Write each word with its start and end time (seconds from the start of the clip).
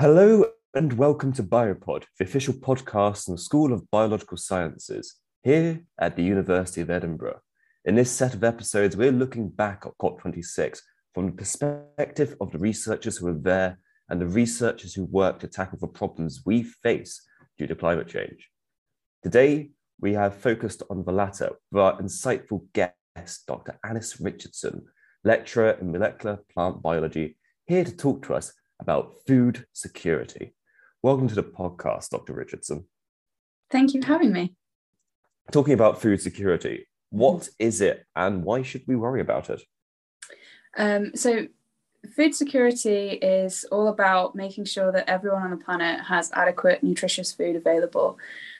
Hello 0.00 0.44
and 0.74 0.94
welcome 0.94 1.32
to 1.34 1.44
Biopod, 1.44 2.02
the 2.18 2.24
official 2.24 2.52
podcast 2.52 3.26
from 3.26 3.36
the 3.36 3.40
School 3.40 3.72
of 3.72 3.88
Biological 3.92 4.36
Sciences, 4.36 5.20
here 5.44 5.84
at 6.00 6.16
the 6.16 6.22
University 6.24 6.80
of 6.80 6.90
Edinburgh. 6.90 7.38
In 7.84 7.94
this 7.94 8.10
set 8.10 8.34
of 8.34 8.42
episodes, 8.42 8.96
we're 8.96 9.12
looking 9.12 9.48
back 9.48 9.84
at 9.86 9.96
COP26 10.02 10.80
from 11.14 11.26
the 11.26 11.32
perspective 11.32 12.34
of 12.40 12.50
the 12.50 12.58
researchers 12.58 13.18
who 13.18 13.26
were 13.26 13.38
there 13.38 13.78
and 14.08 14.20
the 14.20 14.26
researchers 14.26 14.94
who 14.94 15.04
work 15.04 15.38
to 15.38 15.46
tackle 15.46 15.78
the 15.80 15.86
problems 15.86 16.42
we 16.44 16.64
face 16.64 17.24
due 17.56 17.68
to 17.68 17.76
climate 17.76 18.08
change. 18.08 18.50
Today, 19.22 19.70
we 20.00 20.12
have 20.14 20.34
focused 20.34 20.82
on 20.90 21.04
the 21.04 21.12
latter 21.12 21.50
with 21.70 21.80
our 21.80 22.02
insightful 22.02 22.64
guest, 22.72 23.46
Dr. 23.46 23.78
Alice 23.84 24.20
Richardson, 24.20 24.86
lecturer 25.22 25.78
in 25.80 25.92
molecular 25.92 26.40
plant 26.52 26.82
biology, 26.82 27.36
here 27.66 27.84
to 27.84 27.96
talk 27.96 28.26
to 28.26 28.34
us 28.34 28.52
about 28.80 29.14
food 29.26 29.66
security. 29.72 30.54
Welcome 31.02 31.28
to 31.28 31.34
the 31.34 31.42
podcast, 31.42 32.10
Dr. 32.10 32.32
Richardson. 32.32 32.86
Thank 33.70 33.94
you 33.94 34.02
for 34.02 34.08
having 34.08 34.32
me. 34.32 34.54
Talking 35.52 35.74
about 35.74 36.00
food 36.00 36.20
security, 36.20 36.86
what 37.10 37.48
is 37.58 37.80
it 37.80 38.06
and 38.16 38.44
why 38.44 38.62
should 38.62 38.82
we 38.86 38.96
worry 38.96 39.20
about 39.20 39.50
it? 39.50 39.62
Um, 40.76 41.14
so, 41.14 41.46
food 42.16 42.34
security 42.34 43.10
is 43.10 43.64
all 43.70 43.88
about 43.88 44.34
making 44.34 44.64
sure 44.64 44.92
that 44.92 45.08
everyone 45.08 45.42
on 45.42 45.50
the 45.50 45.56
planet 45.56 46.00
has 46.00 46.30
adequate, 46.32 46.82
nutritious 46.82 47.32
food 47.32 47.56
available. 47.56 48.18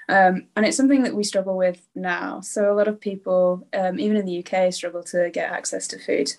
Um, 0.08 0.46
and 0.54 0.66
it's 0.66 0.76
something 0.76 1.02
that 1.02 1.14
we 1.14 1.24
struggle 1.24 1.56
with 1.56 1.86
now. 1.94 2.40
So, 2.40 2.72
a 2.72 2.74
lot 2.74 2.88
of 2.88 3.00
people, 3.00 3.66
um, 3.72 3.98
even 3.98 4.16
in 4.16 4.26
the 4.26 4.44
UK, 4.44 4.72
struggle 4.72 5.02
to 5.04 5.30
get 5.30 5.50
access 5.50 5.88
to 5.88 5.98
food. 5.98 6.34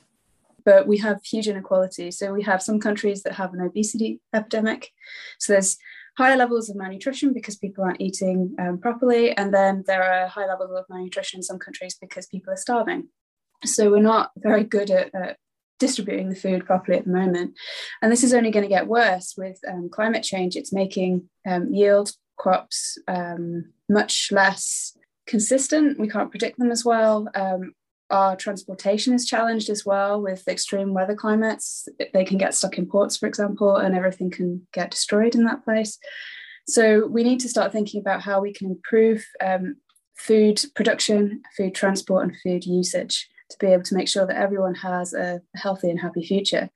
But 0.66 0.88
we 0.88 0.98
have 0.98 1.24
huge 1.24 1.48
inequality. 1.48 2.12
So, 2.12 2.34
we 2.34 2.44
have 2.44 2.62
some 2.62 2.80
countries 2.80 3.24
that 3.24 3.34
have 3.34 3.54
an 3.54 3.62
obesity 3.62 4.20
epidemic. 4.34 4.92
So, 5.40 5.54
there's 5.54 5.78
higher 6.18 6.38
levels 6.38 6.70
of 6.70 6.76
malnutrition 6.76 7.34
because 7.34 7.56
people 7.56 7.84
aren't 7.84 8.02
eating 8.02 8.56
um, 8.60 8.80
properly. 8.80 9.32
And 9.38 9.54
then 9.54 9.84
there 9.86 10.04
are 10.04 10.28
high 10.28 10.48
levels 10.48 10.72
of 10.72 10.86
malnutrition 10.90 11.40
in 11.40 11.44
some 11.44 11.60
countries 11.60 11.98
because 12.00 12.26
people 12.28 12.54
are 12.54 12.58
starving. 12.58 13.10
So, 13.64 13.92
we're 13.92 14.02
not 14.02 14.32
very 14.38 14.64
good 14.64 14.90
at, 14.90 15.14
at 15.14 15.38
distributing 15.80 16.30
the 16.30 16.36
food 16.36 16.66
properly 16.66 16.98
at 16.98 17.06
the 17.06 17.12
moment. 17.12 17.54
And 18.02 18.12
this 18.12 18.24
is 18.24 18.34
only 18.34 18.52
going 18.52 18.64
to 18.64 18.70
get 18.70 18.88
worse 18.88 19.36
with 19.38 19.60
um, 19.68 19.90
climate 19.90 20.24
change. 20.24 20.56
It's 20.56 20.74
making 20.74 21.30
um, 21.48 21.74
yield 21.74 22.12
crops 22.38 22.98
um, 23.08 23.74
much 23.90 24.30
less 24.32 24.98
consistent. 25.28 26.00
We 26.00 26.08
can't 26.08 26.30
predict 26.30 26.60
them 26.60 26.72
as 26.72 26.86
well. 26.86 27.28
Um, 27.36 27.74
our 28.16 28.36
transportation 28.36 29.14
is 29.14 29.26
challenged 29.26 29.70
as 29.70 29.86
well 29.86 30.22
with 30.22 30.48
extreme 30.48 30.94
weather 30.94 31.16
climates. 31.16 31.88
They 32.14 32.24
can 32.24 32.38
get 32.38 32.56
stuck 32.56 32.78
in 32.78 32.86
ports, 32.86 33.18
for 33.18 33.28
example, 33.28 33.76
and 33.76 33.94
everything 33.94 34.32
can 34.32 34.66
get 34.74 34.92
destroyed 34.92 35.36
in 35.36 35.44
that 35.44 35.66
place. 35.66 36.00
So 36.68 37.06
we 37.08 37.24
need 37.24 37.42
to 37.42 37.50
start 37.50 37.74
thinking 37.74 38.00
about 38.00 38.22
how 38.22 38.40
we 38.40 38.54
can 38.54 38.72
improve 38.72 39.26
um, 39.44 39.76
food 40.18 40.64
production, 40.76 41.44
food 41.58 41.76
transport, 41.76 42.24
and 42.24 42.38
food 42.42 42.66
usage 42.66 43.30
to 43.50 43.58
be 43.60 43.68
able 43.68 43.84
to 43.84 43.96
make 43.96 44.08
sure 44.08 44.26
that 44.26 44.38
everyone 44.38 44.76
has 44.76 45.14
a 45.14 45.42
healthy 45.56 45.90
and 45.90 46.00
happy 46.00 46.26
future, 46.26 46.70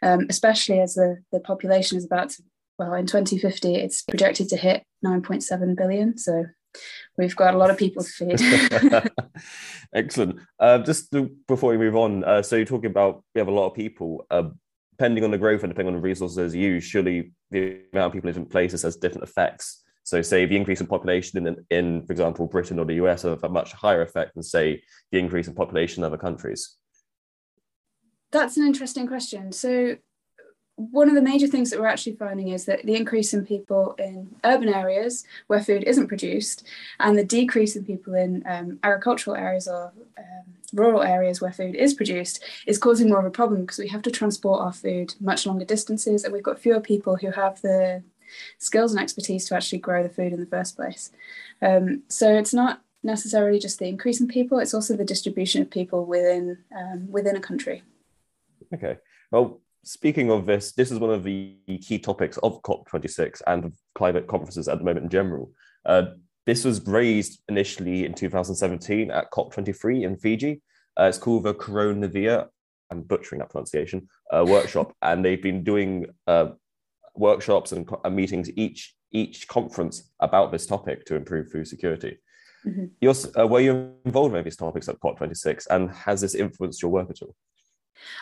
um, 0.00 0.26
especially 0.30 0.78
as 0.78 0.94
the, 0.94 1.18
the 1.32 1.40
population 1.40 1.98
is 1.98 2.06
about 2.06 2.30
to, 2.30 2.42
well, 2.78 2.94
in 2.94 3.06
2050, 3.06 3.74
it's 3.74 4.02
projected 4.02 4.48
to 4.48 4.56
hit 4.56 4.84
9.7 5.04 5.76
billion. 5.76 6.16
So 6.16 6.46
we've 7.16 7.36
got 7.36 7.54
a 7.54 7.58
lot 7.58 7.70
of 7.70 7.78
people 7.78 8.02
to 8.02 8.10
feed. 8.10 8.40
Excellent. 9.94 10.40
Uh, 10.58 10.78
just 10.78 11.10
to, 11.12 11.30
before 11.48 11.70
we 11.70 11.78
move 11.78 11.96
on, 11.96 12.24
uh, 12.24 12.42
so 12.42 12.56
you're 12.56 12.64
talking 12.64 12.90
about 12.90 13.22
we 13.34 13.38
have 13.38 13.48
a 13.48 13.52
lot 13.52 13.66
of 13.66 13.74
people. 13.74 14.26
Uh, 14.30 14.50
depending 14.96 15.24
on 15.24 15.32
the 15.32 15.38
growth 15.38 15.64
and 15.64 15.70
depending 15.70 15.92
on 15.92 16.00
the 16.00 16.08
resources 16.08 16.54
used, 16.54 16.88
surely 16.88 17.32
the 17.50 17.80
amount 17.92 18.06
of 18.06 18.12
people 18.12 18.28
in 18.28 18.32
different 18.32 18.50
places 18.50 18.82
has 18.82 18.94
different 18.94 19.24
effects. 19.24 19.82
So, 20.04 20.22
say 20.22 20.44
the 20.44 20.56
increase 20.56 20.80
in 20.80 20.86
population 20.86 21.46
in, 21.46 21.56
in, 21.70 22.06
for 22.06 22.12
example, 22.12 22.46
Britain 22.46 22.78
or 22.78 22.84
the 22.84 22.94
US 22.94 23.22
have 23.22 23.42
a 23.42 23.48
much 23.48 23.72
higher 23.72 24.02
effect 24.02 24.34
than, 24.34 24.42
say, 24.42 24.82
the 25.10 25.18
increase 25.18 25.48
in 25.48 25.54
population 25.54 26.02
in 26.02 26.06
other 26.06 26.18
countries. 26.18 26.76
That's 28.30 28.56
an 28.56 28.66
interesting 28.66 29.06
question. 29.06 29.50
So, 29.50 29.96
one 30.76 31.08
of 31.08 31.14
the 31.14 31.22
major 31.22 31.46
things 31.46 31.70
that 31.70 31.78
we're 31.78 31.86
actually 31.86 32.16
finding 32.16 32.48
is 32.48 32.64
that 32.64 32.84
the 32.84 32.96
increase 32.96 33.32
in 33.32 33.46
people 33.46 33.94
in 33.98 34.34
urban 34.42 34.68
areas 34.68 35.24
where 35.46 35.62
food 35.62 35.84
isn't 35.84 36.08
produced 36.08 36.66
and 36.98 37.16
the 37.16 37.24
decrease 37.24 37.76
in 37.76 37.84
people 37.84 38.14
in 38.14 38.42
um, 38.46 38.78
agricultural 38.82 39.36
areas 39.36 39.68
or 39.68 39.92
um, 40.18 40.44
rural 40.72 41.02
areas 41.02 41.40
where 41.40 41.52
food 41.52 41.76
is 41.76 41.94
produced 41.94 42.42
is 42.66 42.78
causing 42.78 43.08
more 43.08 43.20
of 43.20 43.24
a 43.24 43.30
problem 43.30 43.60
because 43.60 43.78
we 43.78 43.88
have 43.88 44.02
to 44.02 44.10
transport 44.10 44.60
our 44.60 44.72
food 44.72 45.14
much 45.20 45.46
longer 45.46 45.64
distances 45.64 46.24
and 46.24 46.32
we've 46.32 46.42
got 46.42 46.58
fewer 46.58 46.80
people 46.80 47.16
who 47.16 47.30
have 47.30 47.60
the 47.62 48.02
skills 48.58 48.92
and 48.92 49.00
expertise 49.00 49.46
to 49.46 49.54
actually 49.54 49.78
grow 49.78 50.02
the 50.02 50.08
food 50.08 50.32
in 50.32 50.40
the 50.40 50.46
first 50.46 50.74
place. 50.74 51.12
Um, 51.62 52.02
so 52.08 52.36
it's 52.36 52.54
not 52.54 52.82
necessarily 53.04 53.60
just 53.60 53.78
the 53.78 53.86
increase 53.86 54.20
in 54.20 54.26
people; 54.26 54.58
it's 54.58 54.74
also 54.74 54.96
the 54.96 55.04
distribution 55.04 55.62
of 55.62 55.70
people 55.70 56.04
within 56.04 56.58
um, 56.76 57.10
within 57.10 57.36
a 57.36 57.40
country. 57.40 57.82
Okay. 58.72 58.98
Well, 59.30 59.60
speaking 59.84 60.30
of 60.30 60.46
this, 60.46 60.72
this 60.72 60.90
is 60.90 60.98
one 60.98 61.10
of 61.10 61.24
the 61.24 61.56
key 61.82 61.98
topics 61.98 62.38
of 62.38 62.62
COP26 62.62 63.42
and 63.46 63.72
climate 63.94 64.26
conferences 64.26 64.68
at 64.68 64.78
the 64.78 64.84
moment 64.84 65.04
in 65.04 65.10
general. 65.10 65.52
Uh, 65.84 66.04
this 66.46 66.64
was 66.64 66.86
raised 66.86 67.40
initially 67.48 68.04
in 68.04 68.14
2017 68.14 69.10
at 69.10 69.30
COP23 69.30 70.02
in 70.02 70.16
Fiji. 70.16 70.62
Uh, 70.98 71.04
it's 71.04 71.18
called 71.18 71.44
the 71.44 71.54
Koronivia, 71.54 72.48
I'm 72.90 73.02
butchering 73.02 73.40
that 73.40 73.50
pronunciation, 73.50 74.08
uh, 74.30 74.44
workshop, 74.46 74.94
and 75.02 75.24
they've 75.24 75.42
been 75.42 75.64
doing 75.64 76.06
uh, 76.26 76.48
workshops 77.14 77.72
and, 77.72 77.88
and 78.04 78.16
meetings 78.16 78.50
each 78.56 78.94
each 79.12 79.46
conference 79.46 80.10
about 80.18 80.50
this 80.50 80.66
topic 80.66 81.04
to 81.04 81.14
improve 81.14 81.48
food 81.48 81.68
security. 81.68 82.18
Mm-hmm. 82.66 82.86
You're, 83.00 83.14
uh, 83.38 83.46
were 83.46 83.60
you 83.60 83.92
involved 84.04 84.34
in 84.34 84.42
these 84.42 84.56
topics 84.56 84.88
at 84.88 84.98
COP26, 84.98 85.68
and 85.70 85.88
has 85.92 86.20
this 86.20 86.34
influenced 86.34 86.82
your 86.82 86.90
work 86.90 87.10
at 87.10 87.22
all? 87.22 87.36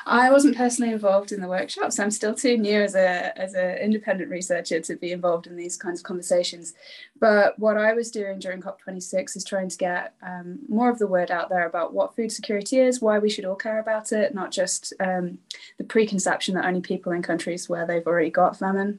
I 0.06 0.30
wasn't 0.30 0.56
personally 0.56 0.92
involved 0.92 1.32
in 1.32 1.40
the 1.40 1.48
workshops. 1.48 1.98
I'm 1.98 2.10
still 2.10 2.34
too 2.34 2.56
new 2.56 2.82
as 2.82 2.94
a 2.94 3.38
as 3.38 3.54
an 3.54 3.78
independent 3.78 4.30
researcher 4.30 4.80
to 4.80 4.96
be 4.96 5.12
involved 5.12 5.46
in 5.46 5.56
these 5.56 5.76
kinds 5.76 6.00
of 6.00 6.04
conversations. 6.04 6.74
But 7.18 7.58
what 7.58 7.76
I 7.76 7.92
was 7.92 8.10
doing 8.10 8.38
during 8.38 8.60
COP26 8.60 9.36
is 9.36 9.44
trying 9.44 9.68
to 9.68 9.76
get 9.76 10.14
um, 10.22 10.60
more 10.68 10.90
of 10.90 10.98
the 10.98 11.06
word 11.06 11.30
out 11.30 11.48
there 11.48 11.66
about 11.66 11.94
what 11.94 12.16
food 12.16 12.32
security 12.32 12.78
is, 12.78 13.00
why 13.00 13.18
we 13.18 13.30
should 13.30 13.44
all 13.44 13.56
care 13.56 13.80
about 13.80 14.12
it, 14.12 14.34
not 14.34 14.50
just 14.50 14.92
um, 15.00 15.38
the 15.78 15.84
preconception 15.84 16.54
that 16.54 16.64
only 16.64 16.80
people 16.80 17.12
in 17.12 17.22
countries 17.22 17.68
where 17.68 17.86
they've 17.86 18.06
already 18.06 18.30
got 18.30 18.58
famine 18.58 18.98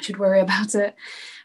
should 0.00 0.18
worry 0.18 0.40
about 0.42 0.74
it. 0.74 0.94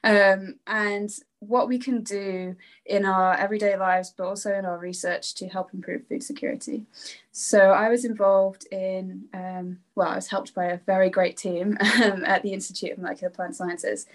Um, 0.04 0.56
and 0.68 1.12
what 1.40 1.68
we 1.68 1.80
can 1.80 2.04
do 2.04 2.56
in 2.86 3.06
our 3.06 3.34
everyday 3.34 3.78
lives, 3.78 4.14
but 4.16 4.26
also 4.26 4.54
in 4.54 4.66
our 4.66 4.78
research 4.78 5.34
to 5.36 5.48
help 5.48 5.74
improve 5.74 6.06
food 6.08 6.22
security. 6.22 6.86
So 7.32 7.72
I 7.72 7.90
was 7.90 8.04
involved 8.04 8.68
in, 8.72 9.26
um, 9.34 9.80
well, 9.96 10.10
I 10.10 10.16
was 10.16 10.28
helped 10.28 10.54
by 10.54 10.66
a 10.66 10.80
very 10.86 11.10
great 11.10 11.38
team 11.38 11.78
um, 12.04 12.26
at 12.26 12.44
the 12.44 12.54
Institute 12.54 12.92
of 12.92 12.98
Molecular 12.98 13.32
Plant 13.32 13.56
Sciences 13.56 14.06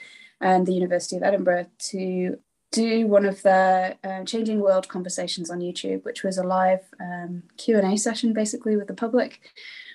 and 0.40 0.66
the 0.66 0.74
University 0.74 1.16
of 1.16 1.22
Edinburgh 1.22 1.66
to 1.90 2.38
do 2.72 3.06
one 3.06 3.24
of 3.24 3.40
the 3.42 3.96
uh, 4.04 4.24
Changing 4.24 4.60
World 4.60 4.88
conversations 4.88 5.48
on 5.48 5.60
YouTube, 5.60 6.04
which 6.04 6.22
was 6.24 6.36
a 6.36 6.42
live 6.42 6.80
um, 7.00 7.44
Q&A 7.56 7.96
session 7.96 8.32
basically 8.32 8.76
with 8.76 8.88
the 8.88 8.94
public, 8.94 9.40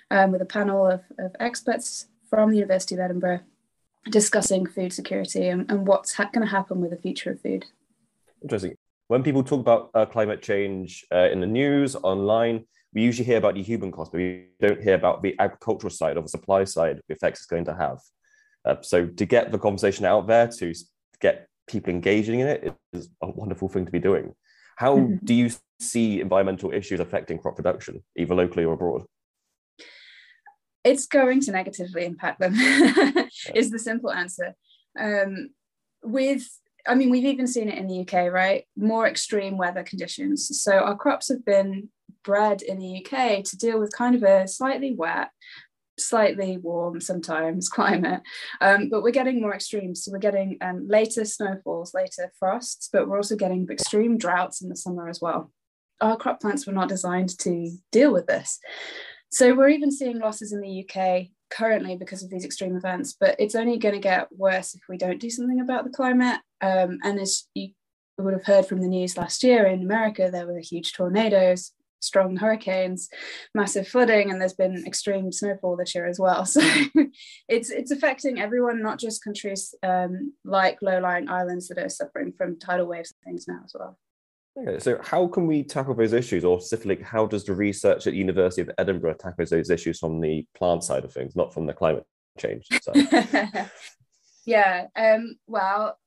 um, 0.09 0.31
with 0.31 0.41
a 0.41 0.45
panel 0.45 0.87
of, 0.87 1.01
of 1.19 1.35
experts 1.39 2.07
from 2.29 2.49
the 2.49 2.57
University 2.57 2.95
of 2.95 3.01
Edinburgh 3.01 3.41
discussing 4.09 4.65
food 4.65 4.93
security 4.93 5.47
and, 5.47 5.69
and 5.69 5.87
what's 5.87 6.13
ha- 6.13 6.29
going 6.33 6.45
to 6.45 6.51
happen 6.51 6.81
with 6.81 6.91
the 6.91 6.97
future 6.97 7.31
of 7.31 7.41
food. 7.41 7.65
Interesting. 8.41 8.75
When 9.07 9.23
people 9.23 9.43
talk 9.43 9.59
about 9.59 9.89
uh, 9.93 10.05
climate 10.05 10.41
change 10.41 11.05
uh, 11.11 11.29
in 11.31 11.41
the 11.41 11.47
news, 11.47 11.95
online, 11.95 12.65
we 12.93 13.01
usually 13.01 13.25
hear 13.25 13.37
about 13.37 13.55
the 13.55 13.63
human 13.63 13.91
cost, 13.91 14.11
but 14.11 14.19
we 14.19 14.47
don't 14.59 14.81
hear 14.81 14.95
about 14.95 15.21
the 15.21 15.35
agricultural 15.39 15.91
side 15.91 16.17
or 16.17 16.21
the 16.21 16.29
supply 16.29 16.63
side, 16.63 16.99
the 17.07 17.15
effects 17.15 17.39
it's 17.39 17.47
going 17.47 17.65
to 17.65 17.75
have. 17.75 17.99
Uh, 18.65 18.75
so 18.81 19.07
to 19.07 19.25
get 19.25 19.51
the 19.51 19.59
conversation 19.59 20.05
out 20.05 20.27
there, 20.27 20.47
to 20.47 20.73
get 21.19 21.47
people 21.67 21.91
engaging 21.91 22.39
in 22.39 22.47
it, 22.47 22.75
is 22.93 23.09
a 23.21 23.29
wonderful 23.29 23.69
thing 23.69 23.85
to 23.85 23.91
be 23.91 23.99
doing. 23.99 24.33
How 24.75 24.97
mm-hmm. 24.97 25.25
do 25.25 25.33
you 25.33 25.51
see 25.79 26.21
environmental 26.21 26.71
issues 26.71 26.99
affecting 26.99 27.37
crop 27.39 27.55
production, 27.55 28.03
either 28.15 28.35
locally 28.35 28.65
or 28.65 28.73
abroad? 28.73 29.03
It's 30.83 31.05
going 31.05 31.41
to 31.41 31.51
negatively 31.51 32.05
impact 32.05 32.39
them 32.39 32.53
is 33.55 33.71
the 33.71 33.79
simple 33.79 34.11
answer. 34.11 34.55
Um, 34.99 35.51
with 36.01 36.47
i 36.87 36.95
mean 36.95 37.09
we've 37.09 37.25
even 37.25 37.45
seen 37.45 37.67
it 37.67 37.77
in 37.77 37.87
the 37.87 38.01
uk 38.01 38.31
right? 38.31 38.65
More 38.75 39.07
extreme 39.07 39.57
weather 39.57 39.83
conditions. 39.83 40.61
So 40.61 40.79
our 40.79 40.95
crops 40.95 41.29
have 41.29 41.45
been 41.45 41.89
bred 42.23 42.61
in 42.61 42.79
the 42.79 43.05
uk 43.05 43.43
to 43.43 43.57
deal 43.57 43.79
with 43.79 43.95
kind 43.95 44.15
of 44.15 44.23
a 44.23 44.47
slightly 44.47 44.93
wet 44.93 45.29
slightly 45.97 46.55
warm 46.55 47.01
sometimes 47.01 47.67
climate. 47.77 48.21
Um, 48.61 48.89
but 48.89 49.03
we're 49.03 49.11
getting 49.11 49.41
more 49.41 49.53
extremes 49.53 50.03
so 50.03 50.11
we're 50.11 50.19
getting 50.19 50.57
um, 50.61 50.87
later 50.87 51.25
snowfalls 51.25 51.93
later 51.93 52.31
frosts 52.39 52.89
but 52.91 53.07
we're 53.07 53.17
also 53.17 53.35
getting 53.35 53.67
extreme 53.69 54.17
droughts 54.17 54.61
in 54.61 54.69
the 54.69 54.75
summer 54.75 55.09
as 55.09 55.19
well. 55.21 55.51
Our 56.01 56.15
crop 56.15 56.39
plants 56.39 56.65
were 56.65 56.73
not 56.73 56.87
designed 56.87 57.37
to 57.39 57.71
deal 57.91 58.13
with 58.13 58.27
this 58.27 58.59
so 59.29 59.53
we're 59.53 59.69
even 59.69 59.91
seeing 59.91 60.19
losses 60.19 60.53
in 60.53 60.61
the 60.61 60.85
UK 60.85 61.27
currently 61.49 61.95
because 61.95 62.23
of 62.23 62.29
these 62.29 62.45
extreme 62.45 62.75
events, 62.75 63.15
but 63.19 63.35
it's 63.39 63.55
only 63.55 63.77
going 63.77 63.95
to 63.95 64.01
get 64.01 64.27
worse 64.31 64.75
if 64.75 64.81
we 64.87 64.97
don't 64.97 65.19
do 65.19 65.29
something 65.29 65.59
about 65.59 65.83
the 65.83 65.89
climate. 65.89 66.39
Um, 66.61 66.99
and 67.03 67.19
as 67.19 67.47
you 67.55 67.69
would 68.17 68.33
have 68.33 68.45
heard 68.45 68.65
from 68.65 68.81
the 68.81 68.87
news 68.87 69.17
last 69.17 69.43
year 69.43 69.65
in 69.65 69.81
America, 69.81 70.29
there 70.31 70.47
were 70.47 70.59
huge 70.59 70.93
tornadoes, 70.93 71.71
strong 71.99 72.37
hurricanes, 72.37 73.09
massive 73.53 73.87
flooding, 73.87 74.29
and 74.29 74.39
there's 74.39 74.53
been 74.53 74.83
extreme 74.85 75.31
snowfall 75.31 75.75
this 75.75 75.95
year 75.95 76.07
as 76.07 76.19
well. 76.19 76.45
So 76.49 76.61
it's 77.47 77.69
it's 77.69 77.91
affecting 77.91 78.39
everyone, 78.39 78.81
not 78.81 78.99
just 78.99 79.23
countries 79.23 79.73
um, 79.83 80.33
like 80.43 80.81
low-lying 80.81 81.29
islands 81.29 81.67
that 81.67 81.77
are 81.77 81.89
suffering 81.89 82.33
from 82.37 82.59
tidal 82.59 82.87
waves 82.87 83.13
and 83.13 83.31
things 83.31 83.47
now 83.47 83.61
as 83.63 83.73
well. 83.77 83.97
Okay, 84.57 84.79
so 84.79 84.99
how 85.01 85.27
can 85.27 85.47
we 85.47 85.63
tackle 85.63 85.93
those 85.93 86.13
issues, 86.13 86.43
or 86.43 86.59
specifically, 86.59 87.03
how 87.03 87.25
does 87.25 87.45
the 87.45 87.53
research 87.53 88.07
at 88.07 88.11
the 88.11 88.19
University 88.19 88.61
of 88.61 88.71
Edinburgh 88.77 89.15
tackle 89.15 89.45
those 89.45 89.69
issues 89.69 89.99
from 89.99 90.19
the 90.19 90.45
plant 90.55 90.83
side 90.83 91.05
of 91.05 91.13
things, 91.13 91.35
not 91.35 91.53
from 91.53 91.65
the 91.65 91.73
climate 91.73 92.05
change 92.37 92.67
side? 92.81 93.69
yeah, 94.45 94.87
um, 94.95 95.37
well, 95.47 95.97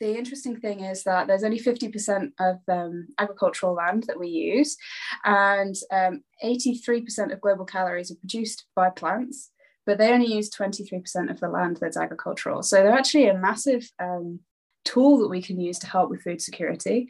the 0.00 0.16
interesting 0.16 0.58
thing 0.60 0.80
is 0.80 1.02
that 1.04 1.26
there's 1.26 1.44
only 1.44 1.58
50% 1.58 2.30
of 2.38 2.58
um, 2.68 3.08
agricultural 3.18 3.74
land 3.74 4.04
that 4.06 4.18
we 4.18 4.28
use, 4.28 4.76
and 5.24 5.74
um, 5.92 6.22
83% 6.44 7.32
of 7.32 7.40
global 7.40 7.64
calories 7.64 8.10
are 8.10 8.16
produced 8.16 8.66
by 8.76 8.90
plants, 8.90 9.50
but 9.86 9.98
they 9.98 10.12
only 10.12 10.32
use 10.32 10.50
23% 10.50 11.30
of 11.30 11.40
the 11.40 11.48
land 11.48 11.78
that's 11.80 11.96
agricultural. 11.96 12.62
So 12.62 12.76
they're 12.76 12.92
actually 12.92 13.28
a 13.28 13.36
massive 13.36 13.90
um, 13.98 14.40
tool 14.84 15.18
that 15.18 15.28
we 15.28 15.42
can 15.42 15.60
use 15.60 15.78
to 15.80 15.86
help 15.88 16.10
with 16.10 16.22
food 16.22 16.40
security. 16.40 17.08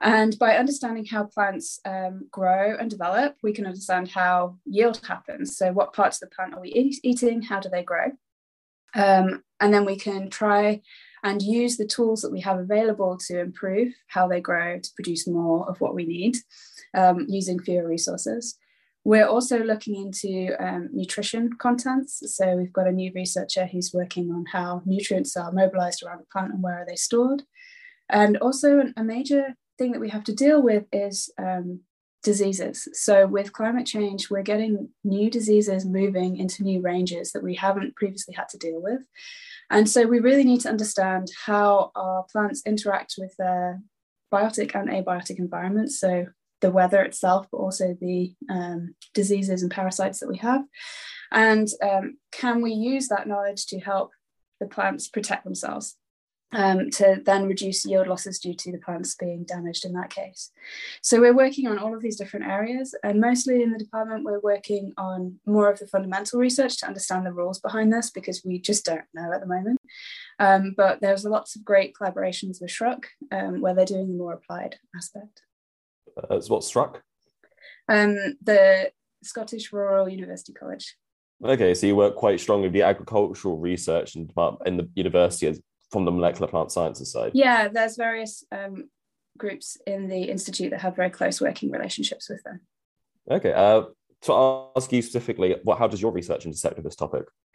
And 0.00 0.38
by 0.38 0.56
understanding 0.56 1.06
how 1.06 1.24
plants 1.24 1.80
um, 1.84 2.26
grow 2.30 2.76
and 2.78 2.90
develop, 2.90 3.36
we 3.42 3.52
can 3.52 3.66
understand 3.66 4.08
how 4.08 4.58
yield 4.64 5.00
happens. 5.06 5.56
So, 5.56 5.72
what 5.72 5.92
parts 5.92 6.20
of 6.22 6.28
the 6.28 6.34
plant 6.34 6.54
are 6.54 6.60
we 6.60 6.72
eat- 6.72 7.00
eating? 7.02 7.42
How 7.42 7.60
do 7.60 7.68
they 7.68 7.82
grow? 7.82 8.10
Um, 8.94 9.42
and 9.60 9.72
then 9.72 9.84
we 9.84 9.96
can 9.96 10.30
try 10.30 10.82
and 11.22 11.40
use 11.40 11.76
the 11.76 11.86
tools 11.86 12.20
that 12.20 12.32
we 12.32 12.40
have 12.40 12.58
available 12.58 13.18
to 13.26 13.40
improve 13.40 13.94
how 14.08 14.28
they 14.28 14.40
grow 14.40 14.78
to 14.78 14.90
produce 14.94 15.26
more 15.26 15.68
of 15.68 15.80
what 15.80 15.94
we 15.94 16.04
need 16.04 16.36
um, 16.94 17.26
using 17.28 17.58
fewer 17.58 17.86
resources. 17.86 18.58
We're 19.04 19.26
also 19.26 19.62
looking 19.62 19.96
into 19.96 20.54
um, 20.58 20.88
nutrition 20.92 21.54
contents. 21.54 22.22
So 22.36 22.56
we've 22.56 22.72
got 22.72 22.86
a 22.86 22.92
new 22.92 23.10
researcher 23.14 23.66
who's 23.66 23.92
working 23.92 24.30
on 24.30 24.46
how 24.46 24.82
nutrients 24.86 25.36
are 25.36 25.52
mobilized 25.52 26.02
around 26.02 26.20
the 26.20 26.26
plant 26.32 26.52
and 26.52 26.62
where 26.62 26.80
are 26.80 26.86
they 26.86 26.96
stored. 26.96 27.42
And 28.08 28.36
also 28.38 28.92
a 28.96 29.04
major 29.04 29.56
thing 29.78 29.92
that 29.92 30.00
we 30.00 30.10
have 30.10 30.24
to 30.24 30.34
deal 30.34 30.62
with 30.62 30.84
is 30.92 31.30
um, 31.38 31.80
diseases. 32.22 32.88
So 32.92 33.26
with 33.26 33.52
climate 33.52 33.86
change, 33.86 34.30
we're 34.30 34.42
getting 34.42 34.88
new 35.04 35.30
diseases 35.30 35.84
moving 35.84 36.36
into 36.36 36.62
new 36.62 36.80
ranges 36.80 37.32
that 37.32 37.42
we 37.42 37.54
haven't 37.54 37.96
previously 37.96 38.34
had 38.34 38.48
to 38.50 38.58
deal 38.58 38.80
with. 38.82 39.02
And 39.70 39.88
so 39.88 40.06
we 40.06 40.20
really 40.20 40.44
need 40.44 40.60
to 40.62 40.68
understand 40.68 41.28
how 41.46 41.92
our 41.94 42.24
plants 42.32 42.62
interact 42.66 43.14
with 43.18 43.34
their 43.36 43.80
biotic 44.32 44.74
and 44.74 44.88
abiotic 44.88 45.38
environments. 45.38 46.00
So 46.00 46.26
the 46.60 46.70
weather 46.70 47.02
itself, 47.02 47.46
but 47.50 47.58
also 47.58 47.96
the 48.00 48.34
um, 48.48 48.94
diseases 49.12 49.62
and 49.62 49.70
parasites 49.70 50.20
that 50.20 50.28
we 50.28 50.38
have. 50.38 50.62
And 51.30 51.68
um, 51.82 52.18
can 52.32 52.62
we 52.62 52.72
use 52.72 53.08
that 53.08 53.28
knowledge 53.28 53.66
to 53.66 53.80
help 53.80 54.12
the 54.60 54.66
plants 54.66 55.08
protect 55.08 55.44
themselves? 55.44 55.96
Um, 56.54 56.90
to 56.90 57.20
then 57.24 57.46
reduce 57.46 57.84
yield 57.84 58.06
losses 58.06 58.38
due 58.38 58.54
to 58.54 58.72
the 58.72 58.78
plants 58.78 59.14
being 59.14 59.44
damaged 59.44 59.84
in 59.84 59.92
that 59.94 60.10
case. 60.10 60.50
So 61.02 61.20
we're 61.20 61.36
working 61.36 61.66
on 61.66 61.78
all 61.78 61.94
of 61.94 62.00
these 62.00 62.16
different 62.16 62.46
areas, 62.46 62.94
and 63.02 63.20
mostly 63.20 63.62
in 63.62 63.72
the 63.72 63.78
department, 63.78 64.24
we're 64.24 64.40
working 64.40 64.92
on 64.96 65.40
more 65.46 65.70
of 65.70 65.78
the 65.78 65.86
fundamental 65.86 66.38
research 66.38 66.78
to 66.78 66.86
understand 66.86 67.26
the 67.26 67.32
rules 67.32 67.58
behind 67.58 67.92
this 67.92 68.10
because 68.10 68.42
we 68.44 68.58
just 68.58 68.84
don't 68.84 69.04
know 69.12 69.32
at 69.32 69.40
the 69.40 69.46
moment. 69.46 69.80
Um, 70.38 70.74
but 70.76 71.00
there's 71.00 71.24
lots 71.24 71.56
of 71.56 71.64
great 71.64 71.94
collaborations 71.94 72.60
with 72.60 72.70
SRUC 72.70 73.04
um, 73.32 73.60
where 73.60 73.74
they're 73.74 73.84
doing 73.84 74.08
the 74.08 74.18
more 74.18 74.32
applied 74.32 74.76
aspect. 74.96 75.42
Uh, 76.16 76.40
what 76.48 76.62
SRUC? 76.62 77.00
Um, 77.88 78.36
the 78.42 78.90
Scottish 79.22 79.72
Rural 79.72 80.08
University 80.08 80.52
College. 80.52 80.96
Okay, 81.44 81.74
so 81.74 81.86
you 81.86 81.96
work 81.96 82.14
quite 82.14 82.40
strongly 82.40 82.68
with 82.68 82.72
the 82.72 82.82
agricultural 82.82 83.58
research 83.58 84.14
and 84.14 84.30
in 84.66 84.76
the 84.76 84.88
university 84.94 85.46
as 85.46 85.60
from 85.94 86.04
the 86.04 86.10
molecular 86.10 86.48
plant 86.48 86.72
sciences 86.72 87.12
side? 87.12 87.30
Yeah, 87.34 87.68
there's 87.68 87.96
various 87.96 88.44
um, 88.50 88.90
groups 89.38 89.78
in 89.86 90.08
the 90.08 90.24
institute 90.24 90.72
that 90.72 90.80
have 90.80 90.96
very 90.96 91.08
close 91.08 91.40
working 91.40 91.70
relationships 91.70 92.28
with 92.28 92.42
them. 92.42 92.62
Okay. 93.30 93.52
Uh, 93.52 93.84
to 94.22 94.68
ask 94.76 94.92
you 94.92 95.02
specifically, 95.02 95.54
what 95.62 95.78
how 95.78 95.86
does 95.86 96.02
your 96.02 96.10
research 96.10 96.46
intersect 96.46 96.74
with 96.74 96.84
this 96.84 96.96
topic? 96.96 97.26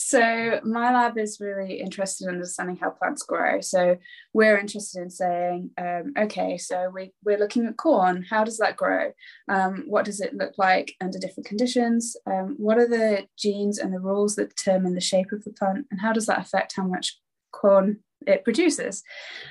So 0.00 0.60
my 0.62 0.92
lab 0.94 1.18
is 1.18 1.40
really 1.40 1.80
interested 1.80 2.28
in 2.28 2.34
understanding 2.34 2.76
how 2.76 2.90
plants 2.90 3.24
grow. 3.24 3.60
So 3.60 3.96
we're 4.32 4.56
interested 4.56 5.02
in 5.02 5.10
saying, 5.10 5.70
um, 5.76 6.12
okay, 6.16 6.56
so 6.56 6.88
we, 6.94 7.12
we're 7.24 7.36
looking 7.36 7.66
at 7.66 7.76
corn. 7.76 8.24
How 8.30 8.44
does 8.44 8.58
that 8.58 8.76
grow? 8.76 9.10
Um, 9.48 9.86
what 9.88 10.04
does 10.04 10.20
it 10.20 10.36
look 10.36 10.52
like 10.56 10.94
under 11.00 11.18
different 11.18 11.48
conditions? 11.48 12.16
Um, 12.26 12.54
what 12.58 12.78
are 12.78 12.86
the 12.86 13.26
genes 13.36 13.78
and 13.78 13.92
the 13.92 13.98
rules 13.98 14.36
that 14.36 14.54
determine 14.54 14.94
the 14.94 15.00
shape 15.00 15.32
of 15.32 15.42
the 15.42 15.50
plant? 15.50 15.86
And 15.90 16.00
how 16.00 16.12
does 16.12 16.26
that 16.26 16.38
affect 16.38 16.76
how 16.76 16.84
much 16.84 17.18
corn 17.52 17.98
it 18.24 18.44
produces? 18.44 19.02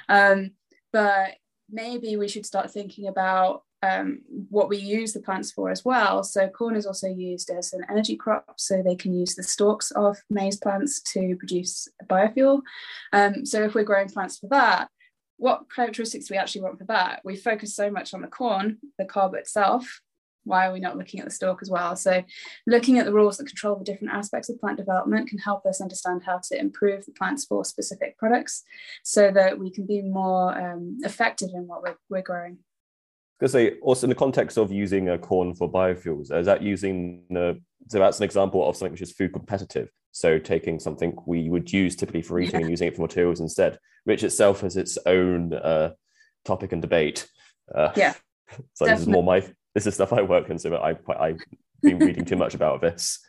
Um, 0.08 0.52
but 0.94 1.32
maybe 1.70 2.16
we 2.16 2.30
should 2.30 2.46
start 2.46 2.72
thinking 2.72 3.10
about 3.10 3.64
um, 3.84 4.22
what 4.50 4.70
we 4.70 4.78
use 4.78 5.14
the 5.14 5.20
plants 5.20 5.52
for 5.52 5.70
as 5.70 5.86
well. 5.86 6.24
So 6.24 6.48
corn 6.48 6.76
is 6.76 6.86
also 6.86 7.08
used 7.08 7.50
as 7.50 7.74
an 7.74 7.86
energy 7.90 8.16
crop, 8.16 8.56
so 8.58 8.82
they 8.82 8.96
can 8.96 9.14
use 9.14 9.36
the 9.36 9.44
stalks 9.44 9.92
of 9.92 10.18
maize 10.30 10.58
plants 10.58 11.02
to 11.14 11.36
produce 11.38 11.88
biofuel. 12.10 12.62
Um, 13.14 13.46
so 13.46 13.64
if 13.64 13.76
we're 13.76 13.84
growing 13.84 14.10
plants 14.10 14.40
for 14.40 14.48
that, 14.50 14.90
what 15.38 15.66
characteristics 15.74 16.32
we 16.32 16.38
actually 16.38 16.62
want 16.62 16.80
for 16.80 16.86
that? 16.86 17.22
We 17.24 17.36
focus 17.36 17.76
so 17.76 17.92
much 17.92 18.14
on 18.14 18.22
the 18.22 18.28
corn, 18.28 18.80
the 18.98 19.06
cob 19.06 19.36
itself. 19.36 20.02
Why 20.44 20.68
are 20.68 20.74
we 20.74 20.80
not 20.80 20.98
looking 20.98 21.20
at 21.20 21.26
the 21.26 21.32
stalk 21.32 21.60
as 21.62 21.70
well? 21.70 21.96
So, 21.98 22.24
looking 22.66 22.98
at 22.98 23.06
the 23.06 23.14
rules 23.14 23.38
that 23.38 23.48
control 23.48 23.76
the 23.76 23.84
different 23.84 24.14
aspects 24.14 24.50
of 24.50 24.60
plant 24.60 24.78
development 24.78 25.30
can 25.30 25.38
help 25.40 25.66
us 25.66 25.82
understand 25.82 26.24
how 26.26 26.40
to 26.50 26.58
improve 26.58 27.06
the 27.06 27.12
plants 27.12 27.46
for 27.46 27.66
specific 27.66 28.18
products 28.18 28.64
so 29.04 29.30
that 29.30 29.60
we 29.60 29.70
can 29.70 29.86
be 29.86 30.02
more 30.02 30.58
um, 30.58 30.98
effective 31.04 31.50
in 31.54 31.68
what 31.68 31.82
we're, 31.84 31.98
we're 32.10 32.22
growing 32.22 32.60
going 33.40 33.48
to 33.48 33.50
say 33.50 33.80
also 33.82 34.06
in 34.06 34.10
the 34.10 34.16
context 34.16 34.58
of 34.58 34.72
using 34.72 35.10
a 35.10 35.18
corn 35.18 35.54
for 35.54 35.72
biofuels, 35.72 36.32
is 36.32 36.46
that 36.46 36.62
using 36.62 37.24
the 37.30 37.62
so 37.90 38.00
that's 38.00 38.18
an 38.18 38.26
example 38.26 38.68
of 38.68 38.76
something 38.76 38.92
which 38.92 39.02
is 39.02 39.12
food 39.14 39.34
competitive. 39.34 39.90
So 40.12 40.40
taking 40.40 40.80
something 40.80 41.16
we 41.26 41.50
would 41.50 41.72
use 41.72 41.96
typically 41.96 42.22
for 42.22 42.40
eating 42.40 42.60
yeah. 42.60 42.62
and 42.62 42.70
using 42.70 42.88
it 42.88 42.96
for 42.96 43.04
materials 43.04 43.40
instead, 43.40 43.78
which 44.04 44.24
itself 44.24 44.62
has 44.62 44.76
its 44.76 44.98
own 45.06 45.54
uh, 45.54 45.92
topic 46.44 46.74
and 46.74 46.82
debate. 46.82 47.28
Uh, 47.74 47.92
yeah. 47.96 48.14
So 48.76 48.86
definitely. 48.86 48.94
this 48.94 49.02
is 49.02 49.08
more 49.10 49.24
my 49.24 49.40
this 49.76 49.88
is 49.88 49.96
stuff 49.96 50.14
I 50.14 50.22
work 50.22 50.50
in, 50.50 50.58
so 50.58 50.82
I 50.82 50.94
quite 50.94 51.20
I've 51.20 51.42
been 51.84 52.00
reading 52.00 52.24
too 52.24 52.38
much 52.38 52.56
about 52.56 52.80
this. 52.80 53.20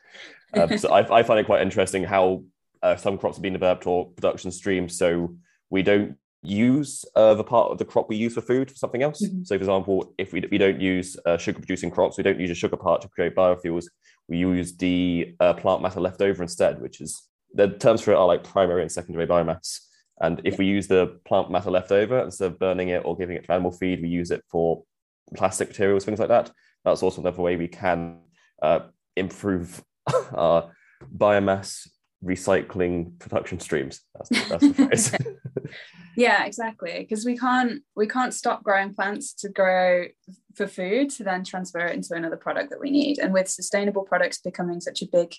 Um, 0.54 0.78
so 0.78 0.90
I, 0.90 1.18
I 1.18 1.22
find 1.24 1.40
it 1.40 1.46
quite 1.46 1.60
interesting 1.60 2.04
how 2.04 2.44
uh, 2.84 2.94
some 2.94 3.18
crops 3.18 3.36
have 3.36 3.42
been 3.42 3.52
developed 3.52 3.86
or 3.86 4.10
production 4.10 4.52
streams. 4.52 4.96
So 4.96 5.34
we 5.70 5.82
don't 5.82 6.16
use 6.42 7.04
uh, 7.16 7.34
the 7.34 7.44
part 7.44 7.70
of 7.70 7.78
the 7.78 7.84
crop 7.84 8.08
we 8.08 8.16
use 8.16 8.34
for 8.34 8.40
food 8.40 8.70
for 8.70 8.76
something 8.76 9.02
else. 9.02 9.24
Mm-hmm. 9.24 9.44
So, 9.44 9.56
for 9.56 9.62
example, 9.62 10.14
if 10.18 10.32
we, 10.32 10.44
we 10.50 10.58
don't 10.58 10.80
use 10.80 11.16
uh, 11.26 11.36
sugar 11.36 11.58
producing 11.58 11.90
crops, 11.90 12.16
we 12.16 12.22
don't 12.24 12.40
use 12.40 12.50
a 12.50 12.54
sugar 12.54 12.76
part 12.76 13.02
to 13.02 13.08
create 13.08 13.34
biofuels. 13.34 13.86
We 14.28 14.38
use 14.38 14.76
the 14.76 15.34
uh, 15.40 15.54
plant 15.54 15.82
matter 15.82 16.00
left 16.00 16.20
over 16.20 16.42
instead, 16.42 16.80
which 16.80 17.00
is 17.00 17.28
the 17.54 17.68
terms 17.68 18.02
for 18.02 18.12
it 18.12 18.16
are 18.16 18.26
like 18.26 18.44
primary 18.44 18.82
and 18.82 18.92
secondary 18.92 19.26
biomass. 19.26 19.80
And 20.20 20.40
if 20.44 20.58
we 20.58 20.66
use 20.66 20.86
the 20.86 21.18
plant 21.24 21.50
matter 21.50 21.70
left 21.70 21.92
over 21.92 22.20
instead 22.20 22.52
of 22.52 22.58
burning 22.58 22.88
it 22.88 23.02
or 23.04 23.16
giving 23.16 23.36
it 23.36 23.44
to 23.44 23.52
animal 23.52 23.70
feed, 23.70 24.02
we 24.02 24.08
use 24.08 24.30
it 24.30 24.44
for 24.50 24.82
plastic 25.36 25.68
materials, 25.68 26.04
things 26.04 26.18
like 26.18 26.28
that. 26.28 26.50
That's 26.84 27.02
also 27.02 27.20
another 27.20 27.42
way 27.42 27.56
we 27.56 27.68
can 27.68 28.18
uh, 28.62 28.80
improve 29.16 29.82
our 30.32 30.72
biomass 31.16 31.88
recycling 32.24 33.18
production 33.18 33.60
streams. 33.60 34.00
That's, 34.14 34.48
that's 34.48 34.68
the 34.68 34.74
phrase. 34.74 35.14
yeah, 36.16 36.44
exactly. 36.44 36.98
Because 37.00 37.24
we 37.24 37.36
can't 37.36 37.82
we 37.96 38.06
can't 38.06 38.34
stop 38.34 38.62
growing 38.62 38.94
plants 38.94 39.32
to 39.34 39.48
grow 39.48 40.06
for 40.54 40.66
food 40.66 41.10
to 41.10 41.24
then 41.24 41.44
transfer 41.44 41.80
it 41.80 41.94
into 41.94 42.14
another 42.14 42.36
product 42.36 42.70
that 42.70 42.80
we 42.80 42.90
need. 42.90 43.18
And 43.18 43.32
with 43.32 43.48
sustainable 43.48 44.02
products 44.02 44.40
becoming 44.40 44.80
such 44.80 45.02
a 45.02 45.08
big 45.10 45.34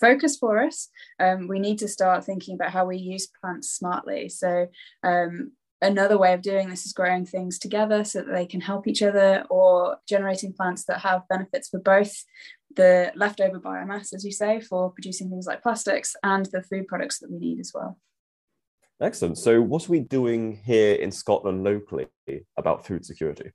focus 0.00 0.36
for 0.36 0.62
us, 0.62 0.88
um, 1.20 1.48
we 1.48 1.58
need 1.58 1.78
to 1.78 1.88
start 1.88 2.24
thinking 2.24 2.54
about 2.54 2.72
how 2.72 2.86
we 2.86 2.96
use 2.96 3.28
plants 3.40 3.70
smartly. 3.70 4.28
So 4.28 4.68
um, 5.02 5.52
another 5.80 6.18
way 6.18 6.34
of 6.34 6.42
doing 6.42 6.68
this 6.68 6.86
is 6.86 6.92
growing 6.92 7.24
things 7.24 7.58
together 7.58 8.04
so 8.04 8.22
that 8.22 8.32
they 8.32 8.46
can 8.46 8.60
help 8.60 8.86
each 8.86 9.02
other 9.02 9.44
or 9.50 9.98
generating 10.08 10.52
plants 10.52 10.84
that 10.84 11.00
have 11.00 11.28
benefits 11.28 11.68
for 11.68 11.78
both 11.80 12.24
the 12.78 13.12
leftover 13.16 13.60
biomass, 13.60 14.14
as 14.14 14.24
you 14.24 14.32
say, 14.32 14.60
for 14.60 14.90
producing 14.90 15.28
things 15.28 15.46
like 15.46 15.62
plastics 15.62 16.14
and 16.22 16.46
the 16.46 16.62
food 16.62 16.86
products 16.86 17.18
that 17.18 17.30
we 17.30 17.38
need 17.38 17.60
as 17.60 17.72
well. 17.74 17.98
Excellent. 19.00 19.36
So, 19.36 19.60
what 19.60 19.88
are 19.88 19.92
we 19.92 20.00
doing 20.00 20.60
here 20.64 20.94
in 20.94 21.10
Scotland 21.10 21.64
locally 21.64 22.06
about 22.56 22.86
food 22.86 23.04
security? 23.04 23.52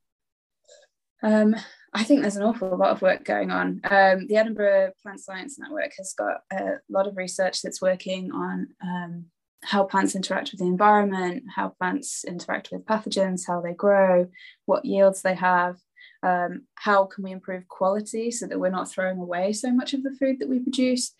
Um, 1.23 1.55
I 1.93 2.03
think 2.03 2.21
there's 2.21 2.35
an 2.35 2.43
awful 2.43 2.77
lot 2.77 2.91
of 2.91 3.01
work 3.01 3.23
going 3.23 3.49
on. 3.49 3.79
Um, 3.85 4.27
the 4.27 4.35
Edinburgh 4.35 4.91
Plant 5.01 5.21
Science 5.21 5.57
Network 5.57 5.93
has 5.97 6.13
got 6.13 6.41
a 6.51 6.79
lot 6.89 7.07
of 7.07 7.15
research 7.15 7.61
that's 7.61 7.81
working 7.81 8.31
on 8.31 8.67
um, 8.83 9.25
how 9.63 9.83
plants 9.83 10.15
interact 10.15 10.51
with 10.51 10.59
the 10.59 10.65
environment, 10.65 11.43
how 11.55 11.69
plants 11.69 12.25
interact 12.25 12.69
with 12.71 12.85
pathogens, 12.85 13.47
how 13.47 13.61
they 13.61 13.73
grow, 13.73 14.27
what 14.65 14.83
yields 14.83 15.21
they 15.21 15.35
have, 15.35 15.77
um, 16.23 16.63
how 16.75 17.05
can 17.05 17.23
we 17.23 17.31
improve 17.31 17.67
quality 17.67 18.31
so 18.31 18.47
that 18.47 18.59
we're 18.59 18.69
not 18.69 18.89
throwing 18.89 19.19
away 19.19 19.53
so 19.53 19.71
much 19.71 19.93
of 19.93 20.03
the 20.03 20.15
food 20.19 20.39
that 20.39 20.49
we 20.49 20.59
produce. 20.59 21.13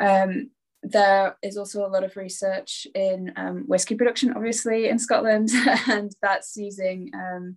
Um, 0.00 0.50
there 0.82 1.36
is 1.42 1.56
also 1.56 1.84
a 1.84 1.88
lot 1.88 2.04
of 2.04 2.16
research 2.16 2.86
in 2.94 3.32
um, 3.36 3.64
whiskey 3.66 3.94
production, 3.94 4.32
obviously, 4.34 4.88
in 4.88 4.98
Scotland, 4.98 5.50
and 5.88 6.12
that's 6.22 6.56
using 6.56 7.10
um, 7.14 7.56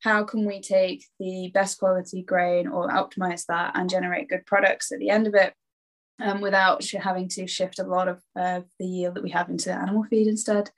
how 0.00 0.22
can 0.24 0.44
we 0.44 0.60
take 0.60 1.04
the 1.18 1.50
best 1.54 1.78
quality 1.78 2.22
grain 2.22 2.68
or 2.68 2.88
optimize 2.88 3.44
that 3.46 3.72
and 3.74 3.90
generate 3.90 4.28
good 4.28 4.46
products 4.46 4.92
at 4.92 4.98
the 4.98 5.10
end 5.10 5.26
of 5.26 5.34
it 5.34 5.54
um, 6.20 6.40
without 6.40 6.84
having 6.90 7.28
to 7.28 7.46
shift 7.46 7.78
a 7.78 7.84
lot 7.84 8.08
of 8.08 8.22
uh, 8.38 8.60
the 8.78 8.86
yield 8.86 9.14
that 9.14 9.24
we 9.24 9.30
have 9.30 9.48
into 9.48 9.72
animal 9.72 10.04
feed 10.04 10.26
instead. 10.26 10.70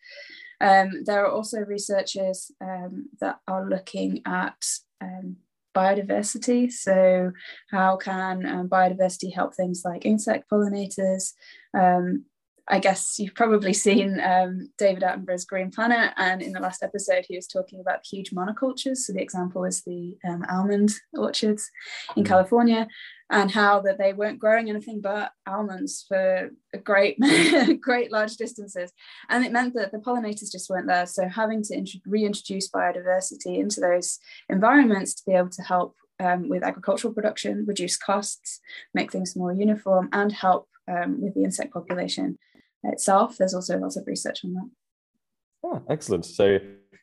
Um, 0.60 1.04
there 1.04 1.24
are 1.24 1.30
also 1.30 1.60
researchers 1.60 2.50
um, 2.60 3.08
that 3.20 3.40
are 3.48 3.68
looking 3.68 4.22
at 4.26 4.62
um, 5.00 5.36
biodiversity. 5.74 6.70
So, 6.70 7.32
how 7.70 7.96
can 7.96 8.46
um, 8.46 8.68
biodiversity 8.68 9.34
help 9.34 9.54
things 9.54 9.82
like 9.84 10.04
insect 10.06 10.50
pollinators? 10.50 11.32
Um, 11.74 12.24
I 12.70 12.78
guess 12.78 13.18
you've 13.18 13.34
probably 13.34 13.72
seen 13.72 14.20
um, 14.20 14.70
David 14.78 15.02
Attenborough's 15.02 15.44
Green 15.44 15.70
Planet, 15.70 16.12
and 16.16 16.40
in 16.40 16.52
the 16.52 16.60
last 16.60 16.82
episode, 16.82 17.26
he 17.28 17.34
was 17.34 17.48
talking 17.48 17.80
about 17.80 18.06
huge 18.08 18.30
monocultures. 18.30 18.98
So 18.98 19.12
the 19.12 19.22
example 19.22 19.62
was 19.62 19.82
the 19.82 20.16
um, 20.26 20.44
almond 20.48 20.92
orchards 21.12 21.68
in 22.16 22.22
mm. 22.22 22.26
California, 22.28 22.86
and 23.28 23.50
how 23.50 23.80
that 23.80 23.98
they 23.98 24.12
weren't 24.12 24.38
growing 24.38 24.70
anything 24.70 25.00
but 25.00 25.32
almonds 25.48 26.04
for 26.06 26.50
a 26.72 26.78
great, 26.78 27.18
great 27.80 28.12
large 28.12 28.36
distances, 28.36 28.92
and 29.28 29.44
it 29.44 29.52
meant 29.52 29.74
that 29.74 29.90
the 29.90 29.98
pollinators 29.98 30.52
just 30.52 30.70
weren't 30.70 30.86
there. 30.86 31.06
So 31.06 31.28
having 31.28 31.62
to 31.64 31.74
int- 31.74 31.90
reintroduce 32.06 32.70
biodiversity 32.70 33.58
into 33.58 33.80
those 33.80 34.20
environments 34.48 35.14
to 35.14 35.22
be 35.26 35.32
able 35.32 35.50
to 35.50 35.62
help 35.62 35.96
um, 36.20 36.48
with 36.48 36.62
agricultural 36.62 37.14
production, 37.14 37.64
reduce 37.66 37.96
costs, 37.96 38.60
make 38.94 39.10
things 39.10 39.34
more 39.34 39.52
uniform, 39.52 40.08
and 40.12 40.30
help 40.30 40.68
um, 40.88 41.20
with 41.20 41.34
the 41.34 41.42
insect 41.44 41.72
population 41.72 42.38
itself. 42.84 43.36
There's 43.36 43.54
also 43.54 43.78
lots 43.78 43.96
of 43.96 44.06
research 44.06 44.44
on 44.44 44.54
that. 44.54 44.70
Oh, 45.62 45.82
excellent. 45.90 46.24
So, 46.24 46.46
yeah, 46.46 46.58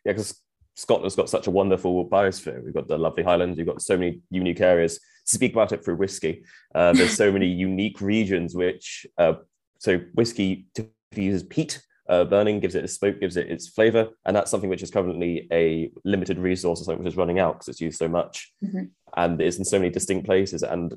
because 0.06 0.42
Scotland's 0.76 1.16
got 1.16 1.30
such 1.30 1.48
a 1.48 1.52
wonderful 1.52 2.08
biosphere. 2.08 2.64
We've 2.64 2.74
got 2.74 2.88
the 2.88 2.98
lovely 2.98 3.24
Highlands. 3.24 3.58
you've 3.58 3.68
got 3.68 3.82
so 3.82 3.98
many 3.98 4.22
unique 4.30 4.62
areas. 4.62 4.98
To 4.98 5.36
speak 5.36 5.54
about 5.54 5.72
it 5.72 5.84
through 5.84 5.96
whiskey, 5.96 6.44
uh, 6.74 6.94
there's 6.94 7.16
so 7.16 7.32
many 7.32 7.48
unique 7.68 8.00
regions 8.00 8.56
which, 8.56 9.06
uh, 9.18 9.34
so 9.80 9.98
whiskey 10.14 10.68
uses 11.14 11.44
peat 11.44 11.82
uh, 12.10 12.24
burning, 12.24 12.60
gives 12.60 12.76
it 12.76 12.86
a 12.86 12.88
smoke, 12.88 13.20
gives 13.20 13.38
it 13.38 13.50
its 13.50 13.68
flavor. 13.68 14.10
And 14.26 14.36
that's 14.36 14.52
something 14.52 14.70
which 14.70 14.84
is 14.84 14.92
currently 14.92 15.48
a 15.52 15.92
limited 16.06 16.40
resource 16.40 16.82
or 16.82 16.86
something 16.86 17.04
which 17.04 17.14
is 17.14 17.18
running 17.18 17.40
out 17.40 17.56
because 17.56 17.70
it's 17.70 17.82
used 17.82 17.98
so 17.98 18.08
much. 18.08 18.52
Mm-hmm. 18.64 18.86
And 19.16 19.42
it's 19.42 19.58
in 19.58 19.66
so 19.66 19.80
many 19.80 19.90
distinct 19.90 20.26
places. 20.26 20.64
And 20.64 20.94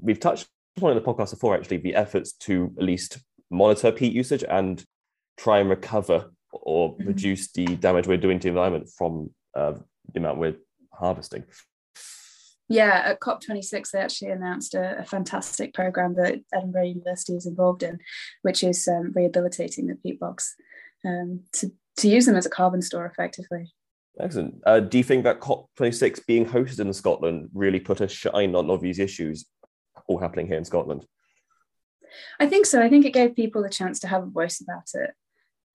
we've 0.00 0.20
touched 0.20 0.48
on 0.80 0.90
in 0.90 0.96
the 0.96 1.02
podcast 1.02 1.30
before, 1.30 1.54
actually, 1.56 1.78
the 1.78 1.94
efforts 1.94 2.32
to 2.32 2.72
at 2.78 2.84
least 2.84 3.18
monitor 3.50 3.92
peat 3.92 4.12
usage 4.12 4.44
and 4.48 4.84
try 5.36 5.58
and 5.58 5.70
recover 5.70 6.30
or 6.52 6.92
mm-hmm. 6.92 7.08
reduce 7.08 7.50
the 7.52 7.66
damage 7.76 8.06
we're 8.06 8.16
doing 8.16 8.38
to 8.40 8.44
the 8.44 8.48
environment 8.48 8.90
from 8.96 9.30
uh, 9.54 9.74
the 10.12 10.20
amount 10.20 10.38
we're 10.38 10.56
harvesting. 10.92 11.44
Yeah, 12.70 13.02
at 13.06 13.20
COP26, 13.20 13.90
they 13.90 13.98
actually 13.98 14.30
announced 14.30 14.74
a, 14.74 14.98
a, 14.98 15.04
fantastic 15.04 15.72
program 15.72 16.14
that 16.16 16.40
Edinburgh 16.52 16.84
University 16.84 17.34
is 17.34 17.46
involved 17.46 17.82
in, 17.82 17.98
which 18.42 18.62
is 18.62 18.86
um, 18.86 19.12
rehabilitating 19.14 19.86
the 19.86 19.94
peat 19.94 20.20
bogs 20.20 20.54
um, 21.06 21.40
to, 21.54 21.72
to 21.96 22.08
use 22.08 22.26
them 22.26 22.36
as 22.36 22.44
a 22.44 22.50
carbon 22.50 22.82
store 22.82 23.06
effectively. 23.06 23.72
Excellent. 24.20 24.60
Uh, 24.66 24.80
do 24.80 24.98
you 24.98 25.04
think 25.04 25.24
that 25.24 25.40
COP26 25.40 26.26
being 26.26 26.44
hosted 26.44 26.80
in 26.80 26.92
Scotland 26.92 27.48
really 27.54 27.80
put 27.80 28.02
a 28.02 28.08
shine 28.08 28.54
on 28.54 28.68
all 28.68 28.74
of 28.74 28.82
these 28.82 28.98
issues 28.98 29.46
all 30.06 30.18
happening 30.18 30.46
here 30.46 30.58
in 30.58 30.64
Scotland? 30.64 31.06
I 32.40 32.46
think 32.46 32.66
so. 32.66 32.82
I 32.82 32.88
think 32.88 33.04
it 33.04 33.12
gave 33.12 33.36
people 33.36 33.64
a 33.64 33.70
chance 33.70 34.00
to 34.00 34.08
have 34.08 34.22
a 34.22 34.26
voice 34.26 34.60
about 34.60 34.88
it. 34.94 35.10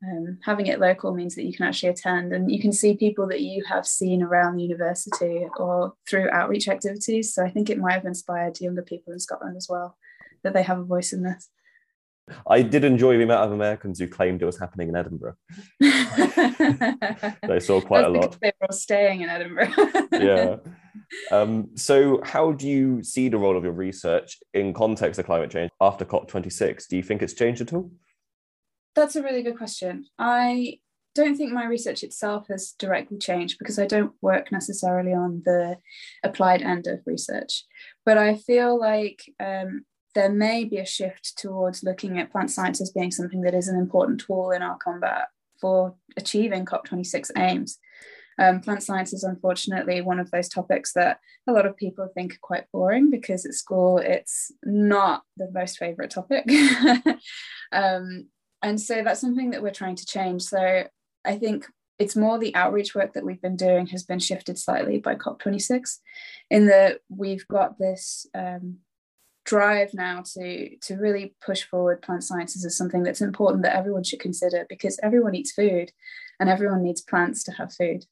Um, 0.06 0.40
having 0.44 0.68
it 0.68 0.80
local 0.80 1.13
means 1.13 1.36
that 1.36 1.46
you 1.46 1.54
can 1.54 1.66
actually 1.66 1.90
attend 1.90 2.34
and 2.34 2.52
you 2.52 2.62
can 2.62 2.74
see 2.74 2.98
people 2.98 3.25
that 3.28 3.40
you 3.40 3.63
have 3.70 3.88
seen 3.88 4.22
around 4.22 4.58
the 4.58 4.63
university 4.63 5.48
or 5.58 5.94
through 6.10 6.30
outreach 6.32 6.68
activities. 6.68 7.34
So 7.34 7.46
I 7.46 7.50
think 7.50 7.70
it 7.70 7.78
might 7.78 7.94
have 7.94 8.06
inspired 8.06 8.60
younger 8.60 8.82
people 8.82 9.13
in 9.13 9.20
Scotland 9.20 9.56
as 9.56 9.68
well 9.70 9.98
that 10.44 10.54
they 10.54 10.63
have 10.63 10.80
a 10.80 10.84
voice 10.84 11.13
in 11.13 11.24
this. 11.24 11.50
I 12.48 12.62
did 12.62 12.84
enjoy 12.84 13.18
the 13.18 13.24
amount 13.24 13.46
of 13.46 13.52
Americans 13.52 14.00
who 14.00 14.08
claimed 14.08 14.42
it 14.42 14.46
was 14.46 14.60
happening 14.60 14.90
in 14.90 14.96
Edinburgh. 14.96 15.36
they 15.80 17.60
saw 17.60 17.82
quite 17.82 18.06
a 18.06 18.10
lot. 18.10 18.38
They 18.42 18.54
were 18.60 18.68
all 18.70 18.74
staying 18.74 19.22
in 19.22 19.30
Edinburgh. 19.30 19.74
yeah. 20.13 20.56
Um, 21.32 21.70
so, 21.75 22.22
how 22.24 22.51
do 22.51 22.67
you 22.67 23.03
see 23.03 23.29
the 23.29 23.38
role 23.38 23.58
of 23.58 23.63
your 23.63 23.74
research 23.74 24.39
in 24.53 24.74
context 24.74 25.20
of 25.20 25.25
climate 25.25 25.51
change 25.51 25.72
after 25.82 26.05
COP26? 26.05 26.88
Do 26.88 26.98
you 26.98 27.03
think 27.03 27.22
it's 27.22 27.34
changed 27.34 27.62
at 27.62 27.74
all? 27.74 27.91
That's 28.96 29.15
a 29.15 29.24
really 29.24 29.41
good 29.41 29.58
question. 29.58 30.05
I 30.20 30.79
don't 31.15 31.36
think 31.36 31.51
my 31.51 31.65
research 31.65 32.03
itself 32.03 32.48
has 32.48 32.74
directly 32.77 33.17
changed 33.17 33.58
because 33.60 33.77
I 33.77 33.86
don't 33.86 34.13
work 34.22 34.51
necessarily 34.51 35.13
on 35.13 35.43
the 35.46 35.77
applied 36.24 36.62
end 36.62 36.88
of 36.88 37.01
research. 37.05 37.65
But 38.05 38.17
I 38.17 38.36
feel 38.36 38.79
like 38.79 39.24
um, 39.39 39.86
there 40.15 40.32
may 40.32 40.63
be 40.63 40.77
a 40.77 40.86
shift 40.86 41.38
towards 41.38 41.84
looking 41.84 42.20
at 42.20 42.32
plant 42.32 42.51
science 42.51 42.82
as 42.82 42.91
being 42.91 43.12
something 43.12 43.41
that 43.41 43.53
is 43.53 43.67
an 43.67 43.77
important 43.77 44.22
tool 44.22 44.51
in 44.51 44.62
our 44.62 44.77
combat 44.77 45.27
for 45.60 45.96
achieving 46.17 46.65
COP26 46.65 47.32
aims. 47.38 47.77
Um, 48.40 48.62
plant 48.62 48.84
science 48.84 49.13
is 49.13 49.24
unfortunately 49.24 50.02
one 50.02 50.20
of 50.20 50.32
those 50.32 50.50
topics 50.50 50.94
that 50.94 51.20
a 51.48 51.52
lot 51.52 51.66
of 51.66 51.78
people 51.78 52.08
think 52.13 52.34
are 52.34 52.40
quite 52.42 52.72
boring 52.72 53.10
because 53.10 53.46
at 53.46 53.54
school 53.54 53.98
it's 53.98 54.52
not 54.63 55.24
the 55.38 55.50
most 55.54 55.78
favorite 55.78 56.10
topic. 56.10 56.46
um, 57.72 58.28
and 58.62 58.80
so 58.80 59.04
that's 59.04 59.22
something 59.22 59.52
that 59.52 59.62
we're 59.62 59.72
trying 59.72 59.96
to 59.98 60.06
change. 60.06 60.42
So 60.44 60.86
I 61.25 61.38
think 61.38 61.66
it's 62.00 62.16
more 62.16 62.40
the 62.40 62.56
outreach 62.56 62.96
work 62.96 63.13
that 63.13 63.25
we've 63.25 63.42
been 63.42 63.56
doing 63.56 63.88
has 63.88 64.04
been 64.04 64.20
shifted 64.20 64.58
slightly 64.58 64.98
by 65.00 65.16
COP26, 65.16 66.00
in 66.50 66.68
that 66.68 67.00
we've 67.10 67.48
got 67.48 67.78
this 67.78 68.25
um, 68.34 68.78
drive 69.46 69.94
now 69.94 70.24
to 70.34 70.75
to 70.78 70.96
really 70.96 71.36
push 71.46 71.63
forward 71.63 72.02
plant 72.02 72.24
sciences 72.24 72.66
as 72.66 72.78
something 72.78 73.04
that's 73.04 73.22
important 73.22 73.63
that 73.63 73.75
everyone 73.75 74.04
should 74.04 74.20
consider 74.20 74.66
because 74.70 75.00
everyone 75.04 75.36
eats 75.36 75.52
food, 75.52 75.92
and 76.40 76.50
everyone 76.50 76.82
needs 76.82 77.02
plants 77.02 77.44
to 77.44 77.52
have 77.52 77.74
food. 77.74 78.06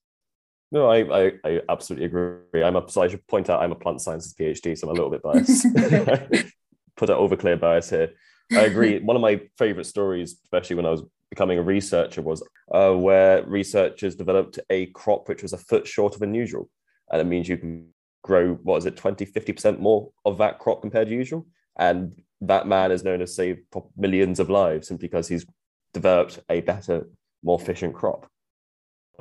No, 0.72 0.88
I, 0.88 1.26
I, 1.26 1.32
I 1.44 1.62
absolutely 1.68 2.06
agree. 2.06 2.64
I'm 2.64 2.78
a, 2.78 2.90
so 2.90 3.02
I 3.02 3.10
should 3.10 3.26
point 3.28 3.50
out 3.50 3.62
I'm 3.62 3.74
a 3.74 3.76
plant 3.76 4.02
sciences 4.02 4.34
PhD, 4.34 4.78
so 4.78 4.88
I'm 4.88 4.98
a 4.98 5.02
little 5.02 5.10
bit 5.10 5.22
biased. 5.22 5.66
Put 6.96 7.08
that 7.08 7.18
over 7.18 7.36
clear 7.36 7.58
bias 7.58 7.90
here. 7.90 8.14
I 8.52 8.62
agree. 8.62 9.00
One 9.00 9.16
of 9.16 9.22
my 9.22 9.42
favorite 9.58 9.86
stories, 9.86 10.38
especially 10.44 10.76
when 10.76 10.86
I 10.86 10.92
was 10.92 11.04
becoming 11.30 11.58
a 11.58 11.64
researcher, 11.64 12.22
was 12.22 12.46
uh, 12.74 12.94
where 12.94 13.44
researchers 13.44 14.16
developed 14.16 14.60
a 14.70 14.88
crop 14.88 15.28
which 15.28 15.42
was 15.42 15.54
a 15.54 15.58
foot 15.58 15.88
shorter 15.88 16.20
than 16.20 16.34
usual. 16.34 16.70
And 17.10 17.22
it 17.22 17.26
means 17.26 17.50
you 17.50 17.58
can 17.58 17.88
grow, 18.24 18.54
what 18.64 18.78
is 18.78 18.86
it, 18.86 18.98
20, 18.98 19.26
50% 19.26 19.80
more 19.80 20.12
of 20.26 20.38
that 20.38 20.60
crop 20.60 20.82
compared 20.82 21.08
to 21.08 21.14
usual. 21.14 21.46
And 21.78 22.22
that 22.42 22.68
man 22.68 22.92
is 22.92 23.04
known 23.04 23.20
to 23.20 23.28
save 23.28 23.60
millions 23.98 24.40
of 24.40 24.50
lives 24.50 24.88
simply 24.88 25.08
because 25.08 25.28
he's 25.28 25.46
developed 25.94 26.40
a 26.50 26.62
better, 26.62 27.08
more 27.44 27.60
efficient 27.60 27.94
crop. 27.94 28.30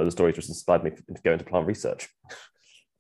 Of 0.01 0.07
the 0.07 0.13
stories 0.13 0.37
which 0.37 0.49
inspired 0.49 0.83
me 0.83 0.91
to 0.91 1.23
go 1.23 1.33
into 1.33 1.45
plant 1.45 1.67
research. 1.67 2.09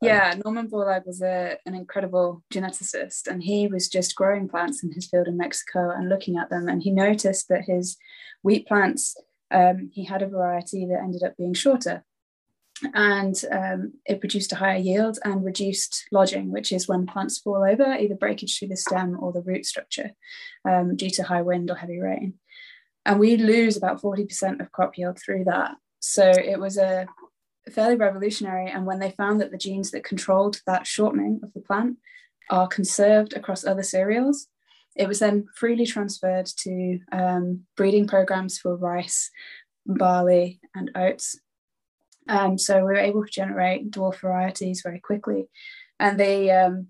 Yeah, 0.02 0.35
Norman 0.42 0.71
Borlaug 0.71 1.07
was 1.07 1.21
a, 1.21 1.59
an 1.66 1.75
incredible 1.75 2.42
geneticist, 2.50 3.26
and 3.26 3.42
he 3.42 3.66
was 3.66 3.87
just 3.87 4.14
growing 4.14 4.49
plants 4.49 4.83
in 4.83 4.92
his 4.92 5.07
field 5.07 5.28
in 5.28 5.37
Mexico 5.37 5.90
and 5.90 6.09
looking 6.09 6.38
at 6.38 6.49
them. 6.49 6.69
And 6.69 6.83
he 6.83 6.90
noticed 6.90 7.49
that 7.49 7.66
his 7.66 7.99
wheat 8.42 8.66
plants, 8.66 9.14
um, 9.50 9.90
he 9.92 10.04
had 10.04 10.23
a 10.23 10.26
variety 10.26 10.87
that 10.87 11.00
ended 11.02 11.23
up 11.23 11.37
being 11.37 11.52
shorter. 11.52 12.02
And 12.95 13.38
um, 13.52 13.92
it 14.07 14.21
produced 14.21 14.52
a 14.52 14.57
higher 14.57 14.78
yield 14.78 15.19
and 15.23 15.45
reduced 15.45 16.07
lodging, 16.11 16.50
which 16.50 16.73
is 16.73 16.88
when 16.88 17.07
plants 17.07 17.38
fall 17.38 17.62
over, 17.62 17.92
either 17.92 18.14
breakage 18.14 18.59
through 18.59 18.69
the 18.69 18.76
stem 18.76 19.19
or 19.21 19.33
the 19.33 19.42
root 19.42 19.66
structure 19.66 20.12
um, 20.66 20.97
due 20.97 21.11
to 21.11 21.25
high 21.25 21.42
wind 21.42 21.71
or 21.71 21.75
heavy 21.75 22.00
rain. 22.00 22.38
And 23.04 23.21
we 23.21 23.37
lose 23.37 23.76
about 23.76 24.00
40% 24.00 24.61
of 24.61 24.73
crop 24.73 24.97
yield 24.97 25.19
through 25.19 25.45
that. 25.45 25.75
So 26.00 26.30
it 26.30 26.59
was 26.59 26.76
a 26.76 27.07
fairly 27.71 27.97
revolutionary. 27.97 28.71
And 28.71 28.87
when 28.87 28.99
they 28.99 29.11
found 29.12 29.40
that 29.40 29.50
the 29.50 29.59
genes 29.59 29.90
that 29.92 30.04
controlled 30.04 30.61
that 30.66 30.87
shortening 30.87 31.40
of 31.42 31.52
the 31.52 31.61
plant 31.61 31.99
are 32.50 32.66
conserved 32.66 33.35
across 33.35 33.64
other 33.64 33.83
cereals, 33.83 34.49
it 34.97 35.07
was 35.07 35.21
then 35.21 35.47
freely 35.54 35.87
transferred 35.87 36.47
to 36.47 36.99
um, 37.12 37.64
breeding 37.76 38.07
programs 38.07 38.59
for 38.59 38.76
rice, 38.76 39.30
barley, 39.87 40.61
and 40.75 40.90
oats. 40.97 41.38
Um, 42.28 42.59
so 42.59 42.78
we 42.78 42.83
were 42.83 42.97
able 42.97 43.25
to 43.25 43.30
generate 43.30 43.90
dwarf 43.90 44.16
varieties 44.16 44.83
very 44.83 45.00
quickly. 45.00 45.49
and 45.99 46.19
the 46.19 46.50
um, 46.50 46.88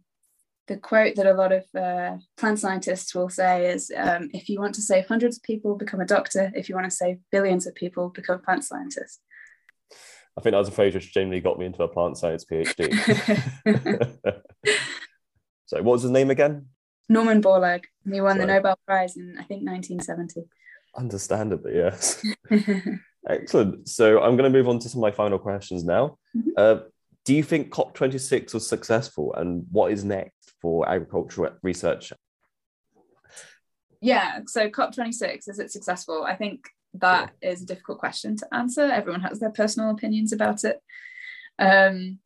the 0.70 0.76
quote 0.76 1.16
that 1.16 1.26
a 1.26 1.34
lot 1.34 1.50
of 1.50 1.64
uh, 1.74 2.16
plant 2.36 2.60
scientists 2.60 3.12
will 3.12 3.28
say 3.28 3.72
is 3.72 3.90
um, 3.96 4.30
if 4.32 4.48
you 4.48 4.60
want 4.60 4.72
to 4.76 4.80
save 4.80 5.04
hundreds 5.08 5.36
of 5.36 5.42
people 5.42 5.74
become 5.74 6.00
a 6.00 6.06
doctor. 6.06 6.52
If 6.54 6.68
you 6.68 6.76
want 6.76 6.84
to 6.84 6.96
save 6.96 7.18
billions 7.32 7.66
of 7.66 7.74
people 7.74 8.08
become 8.08 8.36
a 8.36 8.38
plant 8.38 8.64
scientist. 8.64 9.20
I 10.38 10.40
think 10.40 10.52
that 10.52 10.58
was 10.58 10.68
a 10.68 10.72
phrase 10.72 10.94
which 10.94 11.12
genuinely 11.12 11.40
got 11.40 11.58
me 11.58 11.66
into 11.66 11.82
a 11.82 11.88
plant 11.88 12.16
science 12.16 12.44
phd 12.44 12.78
so 15.66 15.76
what 15.78 15.84
was 15.84 16.02
his 16.02 16.12
name 16.12 16.30
again? 16.30 16.66
Norman 17.08 17.42
borlaug. 17.42 17.84
He 18.10 18.20
won 18.20 18.36
Sorry. 18.36 18.46
the 18.46 18.52
nobel 18.54 18.78
prize 18.86 19.16
in 19.16 19.34
i 19.40 19.42
think 19.42 19.66
1970 19.68 20.44
understandably 20.96 21.74
yes. 21.74 22.24
Excellent. 23.28 23.88
So 23.88 24.22
i'm 24.22 24.36
going 24.36 24.50
to 24.50 24.56
move 24.56 24.68
on 24.68 24.78
to 24.78 24.88
some 24.88 25.00
of 25.00 25.02
my 25.02 25.10
final 25.10 25.40
questions 25.40 25.82
now. 25.82 26.16
Mm-hmm. 26.36 26.50
uh, 26.56 26.76
do 27.24 27.34
you 27.34 27.42
think 27.42 27.70
COP26 27.70 28.54
was 28.54 28.66
successful 28.68 29.34
and 29.34 29.66
what 29.70 29.92
is 29.92 30.04
next 30.04 30.39
for 30.60 30.88
agricultural 30.88 31.52
research? 31.62 32.12
Yeah, 34.00 34.40
so 34.46 34.68
COP26, 34.68 35.48
is 35.48 35.58
it 35.58 35.70
successful? 35.70 36.24
I 36.24 36.34
think 36.34 36.68
that 36.94 37.32
yeah. 37.42 37.50
is 37.50 37.62
a 37.62 37.66
difficult 37.66 37.98
question 37.98 38.36
to 38.36 38.54
answer. 38.54 38.82
Everyone 38.82 39.20
has 39.20 39.38
their 39.38 39.50
personal 39.50 39.90
opinions 39.90 40.32
about 40.32 40.64
it. 40.64 40.80
Um, 41.58 42.18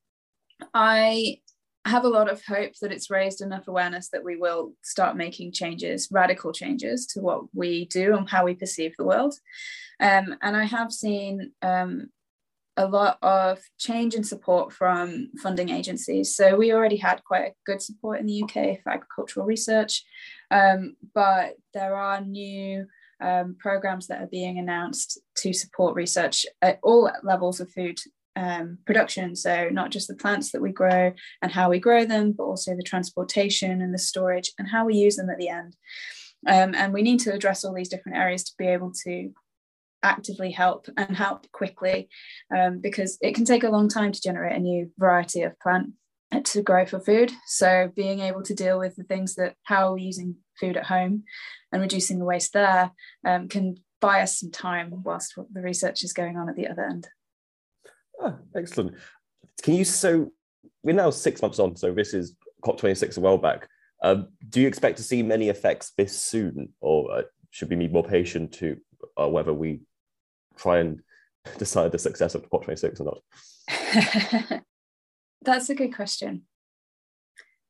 I 0.73 1.41
have 1.87 2.05
a 2.05 2.09
lot 2.09 2.31
of 2.31 2.43
hope 2.45 2.73
that 2.81 2.93
it's 2.93 3.11
raised 3.11 3.43
enough 3.43 3.69
awareness 3.69 4.09
that 4.09 4.25
we 4.25 4.37
will 4.37 4.73
start 4.83 5.17
making 5.17 5.53
changes, 5.53 6.09
radical 6.11 6.53
changes 6.53 7.07
to 7.07 7.21
what 7.21 7.43
we 7.53 7.87
do 7.87 8.17
and 8.17 8.29
how 8.29 8.45
we 8.45 8.55
perceive 8.55 8.95
the 8.97 9.05
world. 9.05 9.35
Um, 10.01 10.35
and 10.41 10.57
I 10.57 10.65
have 10.65 10.93
seen 10.93 11.53
um, 11.61 12.09
a 12.77 12.87
lot 12.87 13.19
of 13.23 13.61
change 13.79 14.15
and 14.15 14.27
support 14.27 14.73
from 14.73 15.31
funding 15.43 15.71
agencies. 15.71 16.35
So 16.35 16.57
we 16.57 16.73
already 16.73 16.97
had 16.97 17.23
quite 17.25 17.45
a 17.45 17.55
good 17.67 17.81
support 17.81 18.21
in 18.21 18.27
the 18.27 18.43
UK 18.43 18.83
for 18.83 18.91
agricultural 18.91 19.47
research, 19.47 20.03
um, 20.51 20.97
but 21.15 21.55
there 21.73 21.97
are 21.97 22.21
new 22.21 22.87
um, 23.21 23.57
programs 23.59 24.09
that 24.09 24.21
are 24.21 24.29
being 24.29 24.59
announced 24.59 25.21
to 25.37 25.53
support 25.53 25.95
research 25.95 26.45
at 26.63 26.81
all 26.83 27.11
levels 27.23 27.61
of 27.61 27.71
food 27.71 27.99
um, 28.37 28.79
production. 28.85 29.37
So 29.37 29.69
not 29.71 29.91
just 29.91 30.09
the 30.09 30.17
plants 30.17 30.51
that 30.53 30.61
we 30.61 30.73
grow 30.73 31.13
and 31.41 31.53
how 31.53 31.71
we 31.71 31.79
grow 31.79 32.05
them, 32.05 32.33
but 32.33 32.45
also 32.45 32.75
the 32.75 32.83
transportation 32.83 33.81
and 33.81 33.95
the 33.95 33.99
storage 33.99 34.53
and 34.59 34.69
how 34.69 34.85
we 34.85 34.97
use 34.97 35.17
them 35.17 35.31
at 35.31 35.39
the 35.39 35.49
end. 35.49 35.77
Um, 36.47 36.75
and 36.75 36.93
we 36.93 37.03
need 37.03 37.21
to 37.21 37.33
address 37.33 37.65
all 37.65 37.73
these 37.73 37.89
different 37.89 38.19
areas 38.19 38.45
to 38.45 38.53
be 38.59 38.67
able 38.67 38.93
to 39.05 39.33
actively 40.05 40.53
help 40.53 40.87
and 40.97 41.17
help 41.17 41.51
quickly 41.51 42.09
um, 42.57 42.81
because 42.81 43.19
it 43.21 43.35
can 43.35 43.45
take 43.45 43.65
a 43.65 43.71
long 43.71 43.89
time 43.89 44.13
to 44.13 44.21
generate 44.21 44.57
a 44.57 44.61
new 44.61 44.91
variety 44.99 45.43
of 45.43 45.59
plant 45.59 45.93
to 46.45 46.63
grow 46.63 46.85
for 46.85 47.01
food. 47.01 47.33
So 47.47 47.91
being 47.95 48.21
able 48.21 48.43
to 48.43 48.55
deal 48.55 48.79
with 48.79 48.97
the 48.97 49.05
things 49.05 49.35
that 49.37 49.55
how 49.65 49.93
we're 49.93 49.99
using 49.99 50.37
food 50.61 50.77
at 50.77 50.87
home 50.87 51.25
and 51.73 51.83
reducing 51.83 52.19
the 52.19 52.25
waste 52.25 52.53
there 52.53 52.91
um, 53.27 53.49
can 53.49 53.77
buy 54.01 54.21
us 54.21 54.41
some 54.41 54.51
time 54.51 54.93
whilst 55.05 55.35
the 55.53 55.63
research 55.63 56.05
is 56.05 56.13
going 56.13 56.37
on 56.37 56.49
at 56.49 56.57
the 56.57 56.69
other 56.69 56.85
end. 56.85 57.09
Oh, 58.21 58.37
excellent. 58.55 58.97
Can 59.63 59.75
you 59.75 59.85
so 59.85 60.31
we're 60.83 60.95
now 60.95 61.11
six 61.11 61.41
months 61.41 61.59
on, 61.59 61.77
so 61.77 61.93
this 61.93 62.13
is 62.13 62.37
COP26 62.65 63.17
a 63.17 63.21
while 63.21 63.39
back. 63.39 63.69
Um, 64.03 64.29
do 64.51 64.61
you 64.61 64.69
expect 64.69 64.99
to 64.99 65.03
see 65.03 65.23
many 65.23 65.49
effects 65.49 65.93
this 65.97 66.21
soon, 66.21 66.69
or 66.81 67.11
uh, 67.11 67.23
should 67.51 67.71
we 67.71 67.77
be 67.77 67.89
more 67.89 68.05
patient 68.05 68.53
to 68.55 68.77
uh, 69.19 69.29
whether 69.29 69.55
we 69.55 69.81
try 70.57 70.79
and 70.79 71.01
decide 71.59 71.93
the 71.93 71.99
success 71.99 72.35
of 72.35 72.49
COP26 72.51 73.01
or 73.01 73.05
not? 73.05 74.63
That's 75.43 75.69
a 75.69 75.75
good 75.75 75.95
question. 75.95 76.43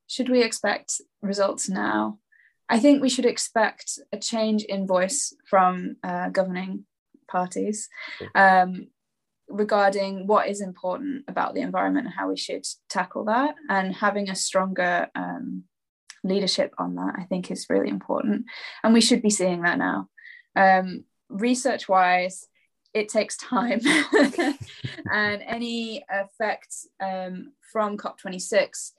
Should 0.06 0.28
we 0.28 0.42
expect 0.42 1.00
results 1.22 1.68
now? 1.68 2.18
I 2.68 2.78
think 2.78 3.02
we 3.02 3.08
should 3.08 3.26
expect 3.26 3.98
a 4.12 4.18
change 4.18 4.64
in 4.64 4.86
voice 4.86 5.34
from 5.48 5.96
uh, 6.02 6.30
governing 6.30 6.86
parties 7.28 7.88
um, 8.34 8.88
regarding 9.48 10.26
what 10.26 10.48
is 10.48 10.60
important 10.60 11.24
about 11.28 11.54
the 11.54 11.60
environment 11.60 12.06
and 12.06 12.14
how 12.14 12.28
we 12.28 12.36
should 12.36 12.66
tackle 12.88 13.24
that, 13.26 13.54
and 13.68 13.94
having 13.94 14.30
a 14.30 14.34
stronger 14.34 15.08
um, 15.14 15.64
leadership 16.22 16.74
on 16.78 16.94
that, 16.96 17.14
I 17.18 17.24
think, 17.24 17.50
is 17.50 17.66
really 17.68 17.90
important. 17.90 18.46
And 18.82 18.94
we 18.94 19.00
should 19.00 19.22
be 19.22 19.30
seeing 19.30 19.62
that 19.62 19.78
now. 19.78 20.08
Um, 20.56 21.04
research 21.28 21.88
wise, 21.88 22.46
it 22.94 23.08
takes 23.08 23.36
time. 23.36 23.80
And 25.12 25.42
any 25.42 26.02
effects 26.10 26.88
um, 26.98 27.52
from 27.72 27.98
COP26 27.98 28.92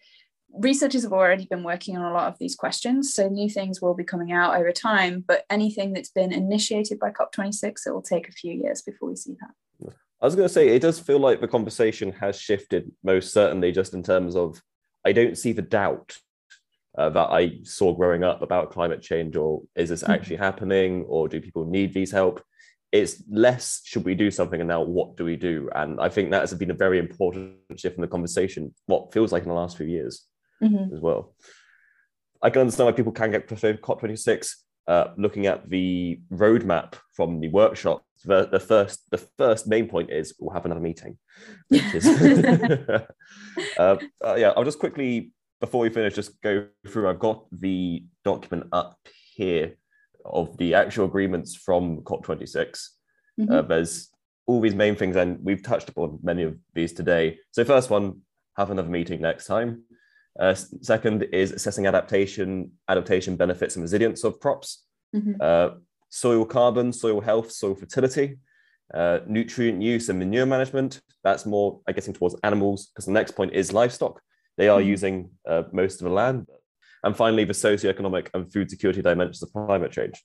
researchers 0.53 1.03
have 1.03 1.11
already 1.11 1.45
been 1.45 1.63
working 1.63 1.97
on 1.97 2.05
a 2.05 2.13
lot 2.13 2.31
of 2.31 2.37
these 2.39 2.55
questions. 2.55 3.13
So 3.13 3.27
new 3.27 3.49
things 3.49 3.81
will 3.81 3.95
be 3.95 4.03
coming 4.03 4.31
out 4.31 4.55
over 4.55 4.71
time 4.71 5.23
but 5.27 5.45
anything 5.49 5.93
that's 5.93 6.11
been 6.11 6.31
initiated 6.31 6.99
by 6.99 7.11
COP26 7.11 7.87
it 7.87 7.91
will 7.91 8.01
take 8.01 8.29
a 8.29 8.33
few 8.33 8.53
years 8.53 8.81
before 8.81 9.09
we 9.09 9.15
see 9.15 9.35
that. 9.41 9.93
I 10.21 10.25
was 10.25 10.35
going 10.35 10.47
to 10.47 10.53
say 10.53 10.69
it 10.69 10.81
does 10.81 10.99
feel 10.99 11.19
like 11.19 11.41
the 11.41 11.47
conversation 11.47 12.11
has 12.13 12.39
shifted 12.39 12.91
most 13.03 13.33
certainly 13.33 13.71
just 13.71 13.93
in 13.93 14.03
terms 14.03 14.35
of 14.35 14.61
I 15.05 15.11
don't 15.11 15.37
see 15.37 15.51
the 15.51 15.61
doubt 15.61 16.17
uh, 16.97 17.09
that 17.09 17.29
I 17.31 17.59
saw 17.63 17.93
growing 17.93 18.23
up 18.23 18.41
about 18.41 18.71
climate 18.71 19.01
change 19.01 19.35
or 19.35 19.63
is 19.75 19.89
this 19.89 20.03
mm-hmm. 20.03 20.11
actually 20.11 20.37
happening 20.37 21.03
or 21.07 21.27
do 21.27 21.41
people 21.41 21.65
need 21.65 21.93
these 21.93 22.11
help 22.11 22.41
it's 22.95 23.23
less 23.29 23.81
should 23.85 24.05
we 24.05 24.15
do 24.15 24.31
something 24.31 24.59
and 24.59 24.67
now 24.67 24.81
what 24.81 25.17
do 25.17 25.25
we 25.25 25.35
do? 25.35 25.69
And 25.75 25.99
i 25.99 26.09
think 26.09 26.31
that 26.31 26.41
has 26.41 26.53
been 26.53 26.71
a 26.71 26.75
very 26.85 26.99
important 26.99 27.55
shift 27.77 27.95
in 27.97 28.01
the 28.01 28.07
conversation 28.07 28.73
what 28.85 29.13
feels 29.13 29.31
like 29.31 29.43
in 29.43 29.49
the 29.49 29.55
last 29.55 29.77
few 29.77 29.87
years 29.87 30.23
mm-hmm. 30.63 30.93
as 30.93 31.01
well. 31.01 31.33
I 32.41 32.49
can 32.49 32.61
understand 32.61 32.85
why 32.87 32.91
people 32.93 33.11
can 33.11 33.31
get 33.31 33.47
frustrated 33.47 33.81
cop26 33.81 34.51
uh, 34.87 35.07
looking 35.17 35.47
at 35.47 35.67
the 35.69 36.19
roadmap 36.31 36.93
from 37.13 37.39
the 37.39 37.49
workshop. 37.49 38.03
The, 38.23 38.47
the 38.47 38.59
first 38.59 39.09
the 39.11 39.17
first 39.17 39.67
main 39.67 39.87
point 39.87 40.09
is 40.11 40.35
we'll 40.39 40.53
have 40.53 40.65
another 40.65 40.81
meeting. 40.81 41.17
Is, 41.69 42.05
uh, 43.77 43.97
uh, 44.23 44.35
yeah 44.35 44.51
i'll 44.55 44.63
just 44.63 44.79
quickly 44.79 45.31
before 45.59 45.81
we 45.81 45.89
finish 45.89 46.15
just 46.15 46.41
go 46.41 46.67
through. 46.87 47.09
I've 47.09 47.19
got 47.19 47.45
the 47.51 48.05
document 48.23 48.69
up 48.71 48.97
here 49.33 49.75
of 50.25 50.57
the 50.57 50.73
actual 50.73 51.05
agreements 51.05 51.55
from 51.55 52.01
COP26. 52.01 52.89
Mm-hmm. 53.39 53.51
Uh, 53.51 53.61
there's 53.63 54.09
all 54.47 54.61
these 54.61 54.75
main 54.75 54.95
things, 54.95 55.15
and 55.15 55.39
we've 55.43 55.63
touched 55.63 55.89
upon 55.89 56.19
many 56.23 56.43
of 56.43 56.57
these 56.73 56.93
today. 56.93 57.39
So, 57.51 57.63
first 57.63 57.89
one, 57.89 58.21
have 58.57 58.71
another 58.71 58.89
meeting 58.89 59.21
next 59.21 59.45
time. 59.45 59.83
Uh, 60.39 60.53
second 60.53 61.23
is 61.31 61.51
assessing 61.51 61.87
adaptation, 61.87 62.71
adaptation 62.89 63.35
benefits 63.35 63.75
and 63.75 63.83
resilience 63.83 64.23
of 64.23 64.39
crops. 64.39 64.85
Mm-hmm. 65.15 65.33
Uh, 65.39 65.69
soil 66.09 66.45
carbon, 66.45 66.91
soil 66.91 67.21
health, 67.21 67.51
soil 67.51 67.75
fertility, 67.75 68.37
uh, 68.93 69.19
nutrient 69.27 69.81
use 69.81 70.09
and 70.09 70.19
manure 70.19 70.45
management. 70.45 71.01
That's 71.23 71.45
more, 71.45 71.81
I 71.87 71.91
guess, 71.91 72.07
towards 72.07 72.35
animals, 72.43 72.87
because 72.87 73.05
the 73.05 73.11
next 73.11 73.31
point 73.31 73.53
is 73.53 73.73
livestock. 73.73 74.21
They 74.57 74.69
are 74.69 74.79
mm-hmm. 74.79 74.89
using 74.89 75.29
uh, 75.47 75.63
most 75.71 76.01
of 76.01 76.05
the 76.05 76.13
land, 76.13 76.47
and 77.05 77.15
finally, 77.15 77.45
the 77.45 77.53
socioeconomic 77.53 78.29
and 78.33 78.51
food 78.51 78.69
security 78.69 79.01
dimensions 79.01 79.43
of 79.43 79.53
climate 79.53 79.91
change. 79.91 80.21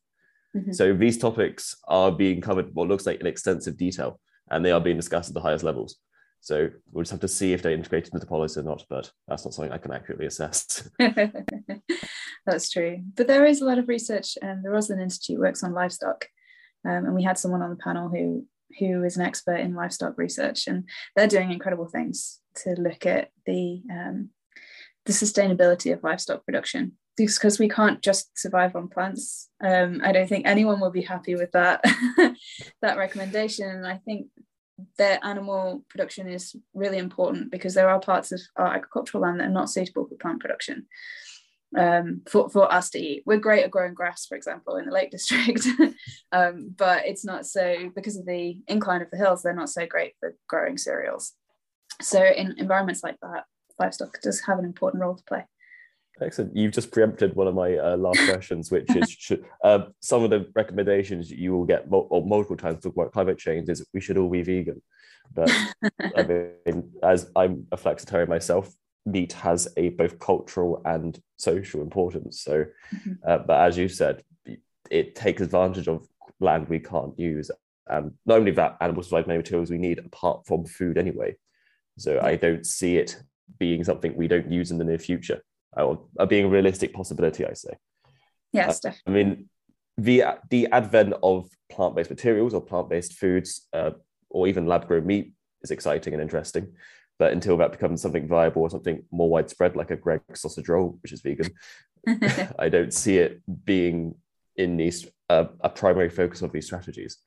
Mm-hmm. 0.57 0.73
So 0.73 0.95
these 0.95 1.19
topics 1.19 1.77
are 1.87 2.11
being 2.11 2.41
covered 2.41 2.75
what 2.75 2.89
looks 2.89 3.07
like 3.07 3.21
in 3.21 3.27
extensive 3.27 3.77
detail, 3.77 4.19
and 4.51 4.65
they 4.65 4.73
are 4.73 4.81
being 4.81 4.97
discussed 4.97 5.29
at 5.29 5.35
the 5.35 5.43
highest 5.43 5.63
levels. 5.63 5.97
So 6.41 6.71
we'll 6.91 7.03
just 7.03 7.11
have 7.11 7.21
to 7.21 7.29
see 7.29 7.53
if 7.53 7.61
they're 7.61 7.73
integrated 7.73 8.15
into 8.15 8.21
the 8.21 8.31
policy 8.31 8.61
or 8.61 8.63
not, 8.63 8.85
but 8.89 9.13
that's 9.29 9.45
not 9.45 9.53
something 9.53 9.73
I 9.73 9.79
can 9.79 9.93
accurately 9.93 10.25
assess. 10.25 10.89
that's 12.47 12.71
true. 12.71 13.03
But 13.15 13.27
there 13.27 13.45
is 13.45 13.61
a 13.61 13.67
lot 13.67 13.79
of 13.79 13.87
research, 13.87 14.39
and 14.41 14.65
the 14.65 14.71
Roslin 14.71 15.01
Institute 15.01 15.39
works 15.39 15.63
on 15.63 15.75
livestock. 15.75 16.27
Um, 16.89 17.05
and 17.05 17.15
we 17.15 17.23
had 17.23 17.39
someone 17.39 17.61
on 17.61 17.71
the 17.71 17.77
panel 17.77 18.09
who 18.09 18.47
who 18.79 19.03
is 19.03 19.17
an 19.17 19.27
expert 19.27 19.57
in 19.57 19.75
livestock 19.75 20.17
research, 20.17 20.67
and 20.67 20.89
they're 21.15 21.27
doing 21.27 21.53
incredible 21.53 21.89
things 21.89 22.41
to 22.63 22.71
look 22.71 23.05
at 23.05 23.29
the 23.45 23.83
um, 23.91 24.31
the 25.11 25.27
sustainability 25.27 25.93
of 25.93 26.05
livestock 26.05 26.45
production 26.45 26.93
because 27.17 27.59
we 27.59 27.69
can't 27.69 28.01
just 28.01 28.31
survive 28.39 28.77
on 28.77 28.89
plants. 28.89 29.49
Um, 29.63 30.01
I 30.05 30.13
don't 30.13 30.29
think 30.29 30.47
anyone 30.47 30.81
will 30.81 30.91
be 30.91 31.03
happy 31.03 31.35
with 31.35 31.51
that 31.53 31.83
that 32.83 32.97
recommendation. 32.97 33.69
And 33.69 33.87
I 33.87 33.97
think 33.97 34.29
that 34.99 35.25
animal 35.25 35.85
production 35.91 36.29
is 36.29 36.55
really 36.75 36.99
important 36.99 37.51
because 37.51 37.75
there 37.75 37.91
are 37.91 38.01
parts 38.01 38.31
of 38.31 38.41
our 38.57 38.73
agricultural 38.75 39.23
land 39.23 39.41
that 39.41 39.49
are 39.49 39.51
not 39.51 39.69
suitable 39.69 40.07
for 40.07 40.15
plant 40.15 40.41
production 40.41 40.87
um, 41.77 42.23
for, 42.29 42.49
for 42.49 42.73
us 42.73 42.91
to 42.91 42.99
eat. 43.01 43.25
We're 43.27 43.39
great 43.39 43.65
at 43.65 43.71
growing 43.71 43.95
grass, 43.95 44.27
for 44.27 44.37
example, 44.37 44.77
in 44.77 44.87
the 44.87 44.93
Lake 44.93 45.11
District, 45.11 45.67
um, 46.33 46.73
but 46.77 47.05
it's 47.05 47.25
not 47.25 47.47
so 47.47 47.91
because 47.97 48.17
of 48.17 48.27
the 48.27 48.59
incline 48.69 49.03
of 49.03 49.11
the 49.11 49.19
hills. 49.19 49.43
They're 49.43 49.55
not 49.55 49.71
so 49.71 49.87
great 49.87 50.15
for 50.21 50.37
growing 50.49 50.79
cereals. 50.79 51.33
So 52.01 52.25
in 52.25 52.55
environments 52.59 53.03
like 53.03 53.17
that, 53.23 53.45
livestock 53.81 54.21
does 54.23 54.41
have 54.41 54.59
an 54.59 54.65
important 54.65 55.03
role 55.03 55.17
to 55.17 55.25
play. 55.25 55.45
Excellent. 56.21 56.55
You've 56.55 56.73
just 56.73 56.91
preempted 56.91 57.35
one 57.35 57.47
of 57.47 57.55
my 57.55 57.77
uh, 57.77 57.97
last 57.97 58.21
questions, 58.29 58.71
which 58.71 58.95
is 58.95 59.11
should, 59.19 59.45
uh, 59.65 59.87
some 60.01 60.23
of 60.23 60.31
the 60.31 60.51
recommendations 60.55 61.31
you 61.31 61.53
will 61.53 61.65
get 61.65 61.91
mo- 61.91 62.09
multiple 62.27 62.57
times 62.57 62.83
talk 62.83 62.95
about 62.95 63.13
climate 63.13 63.39
change 63.39 63.69
is 63.69 63.87
we 63.95 64.01
should 64.01 64.19
all 64.19 64.29
be 64.29 64.43
vegan. 64.43 64.83
But 65.35 65.51
I 66.17 66.23
mean, 66.23 66.91
as 67.03 67.31
I'm 67.35 67.67
a 67.73 67.77
flexitarian 67.77 68.29
myself, 68.29 68.71
meat 69.07 69.33
has 69.33 69.69
a 69.77 69.91
both 69.91 70.19
cultural 70.19 70.83
and 70.85 71.19
social 71.39 71.81
importance. 71.81 72.43
So, 72.43 72.67
mm-hmm. 72.95 73.13
uh, 73.27 73.39
but 73.39 73.61
as 73.61 73.79
you 73.79 73.89
said, 73.89 74.23
it 74.91 75.15
takes 75.15 75.41
advantage 75.41 75.89
of 75.89 76.07
land 76.41 76.69
we 76.69 76.81
can't 76.81 77.19
use, 77.19 77.51
and 77.87 78.13
not 78.27 78.39
only 78.39 78.53
that, 78.53 78.77
animals 78.81 79.09
provide 79.09 79.27
many 79.27 79.39
materials 79.39 79.71
we 79.71 79.79
need 79.79 79.99
apart 79.99 80.47
from 80.47 80.65
food 80.67 80.99
anyway. 80.99 81.37
So 81.99 82.21
I 82.21 82.37
don't 82.37 82.65
see 82.65 82.97
it 82.97 83.21
being 83.59 83.85
something 83.85 84.17
we 84.17 84.29
don't 84.29 84.51
use 84.51 84.71
in 84.71 84.79
the 84.79 84.85
near 84.85 84.99
future, 84.99 85.43
or 85.77 86.07
being 86.29 86.47
a 86.47 86.49
realistic 86.49 86.93
possibility. 86.93 87.47
I 87.47 87.55
say. 87.55 87.75
Yes, 88.53 88.85
uh, 88.85 88.91
definitely. 88.91 89.21
I 89.21 89.25
mean, 89.25 89.49
the 89.99 90.25
the 90.51 90.69
advent 90.73 91.15
of 91.23 91.49
plant 91.71 91.95
based 91.95 92.11
materials 92.11 92.55
or 92.55 92.61
plant 92.61 92.89
based 92.89 93.15
foods, 93.15 93.67
uh, 93.73 93.93
or 94.29 94.49
even 94.49 94.67
lab 94.67 94.87
grown 94.87 95.07
meat, 95.07 95.33
is 95.63 95.71
exciting 95.71 96.13
and 96.13 96.23
interesting. 96.23 96.73
But 97.19 97.33
until 97.33 97.59
that 97.59 97.73
becomes 97.73 98.01
something 98.01 98.27
viable 98.27 98.63
or 98.63 98.71
something 98.71 99.05
more 99.11 99.29
widespread, 99.29 99.77
like 99.77 99.91
a 99.91 99.97
Greg 99.97 100.23
sausage 100.35 100.69
roll, 100.69 100.99
which 101.03 101.13
is 101.13 101.21
vegan, 101.21 101.51
I 102.59 102.71
don't 102.71 102.95
see 102.95 103.19
it 103.19 103.43
being 103.65 104.15
in 104.57 104.77
these 104.77 105.07
uh, 105.29 105.47
a 105.61 105.69
primary 105.69 106.09
focus 106.09 106.43
of 106.43 106.53
these 106.53 106.67
strategies. 106.67 107.19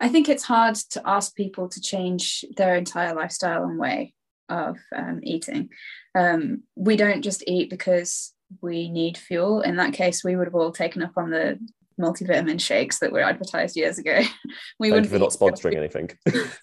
I 0.00 0.08
think 0.08 0.28
it's 0.28 0.44
hard 0.44 0.76
to 0.90 1.02
ask 1.04 1.34
people 1.34 1.68
to 1.68 1.80
change 1.80 2.44
their 2.56 2.74
entire 2.74 3.14
lifestyle 3.14 3.64
and 3.64 3.78
way 3.78 4.14
of 4.50 4.76
um, 4.94 5.20
eating. 5.22 5.70
Um, 6.14 6.64
we 6.76 6.96
don't 6.96 7.22
just 7.22 7.44
eat 7.46 7.70
because 7.70 8.32
we 8.60 8.90
need 8.90 9.16
fuel. 9.16 9.60
In 9.62 9.76
that 9.76 9.92
case, 9.92 10.24
we 10.24 10.36
would 10.36 10.46
have 10.46 10.54
all 10.54 10.72
taken 10.72 11.02
up 11.02 11.12
on 11.16 11.30
the 11.30 11.58
multivitamin 12.00 12.60
shakes 12.60 12.98
that 12.98 13.12
were 13.12 13.20
advertised 13.20 13.76
years 13.76 13.98
ago. 13.98 14.20
we 14.78 14.90
would 14.90 15.10
not 15.10 15.30
sponsoring 15.30 15.76
anything. 15.76 16.10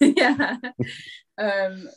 yeah. 0.00 0.56
Um, 1.38 1.88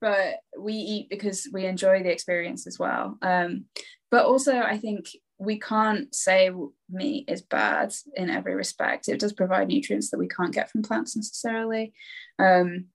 but 0.00 0.36
we 0.58 0.74
eat 0.74 1.10
because 1.10 1.48
we 1.52 1.66
enjoy 1.66 2.02
the 2.02 2.12
experience 2.12 2.66
as 2.66 2.78
well. 2.78 3.18
Um, 3.22 3.64
but 4.10 4.26
also, 4.26 4.58
I 4.58 4.78
think 4.78 5.06
we 5.38 5.58
can't 5.58 6.12
say 6.14 6.50
meat 6.90 7.24
is 7.28 7.42
bad 7.42 7.94
in 8.14 8.30
every 8.30 8.54
respect. 8.54 9.08
It 9.08 9.20
does 9.20 9.32
provide 9.32 9.68
nutrients 9.68 10.10
that 10.10 10.18
we 10.18 10.28
can't 10.28 10.54
get 10.54 10.70
from 10.70 10.82
plants 10.82 11.16
necessarily. 11.16 11.92
Um, 12.38 12.86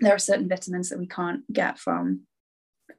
there 0.00 0.14
are 0.14 0.18
certain 0.18 0.48
vitamins 0.48 0.88
that 0.88 0.98
we 0.98 1.06
can't 1.06 1.50
get 1.52 1.78
from 1.78 2.22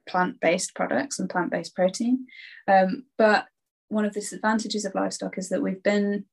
plant-based 0.06 0.74
products 0.74 1.18
and 1.18 1.30
plant-based 1.30 1.74
protein. 1.74 2.26
Um, 2.66 3.04
but 3.16 3.46
one 3.88 4.04
of 4.04 4.12
the 4.12 4.20
disadvantages 4.20 4.84
of 4.84 4.94
livestock 4.94 5.38
is 5.38 5.48
that 5.48 5.62
we've 5.62 5.82
been 5.82 6.24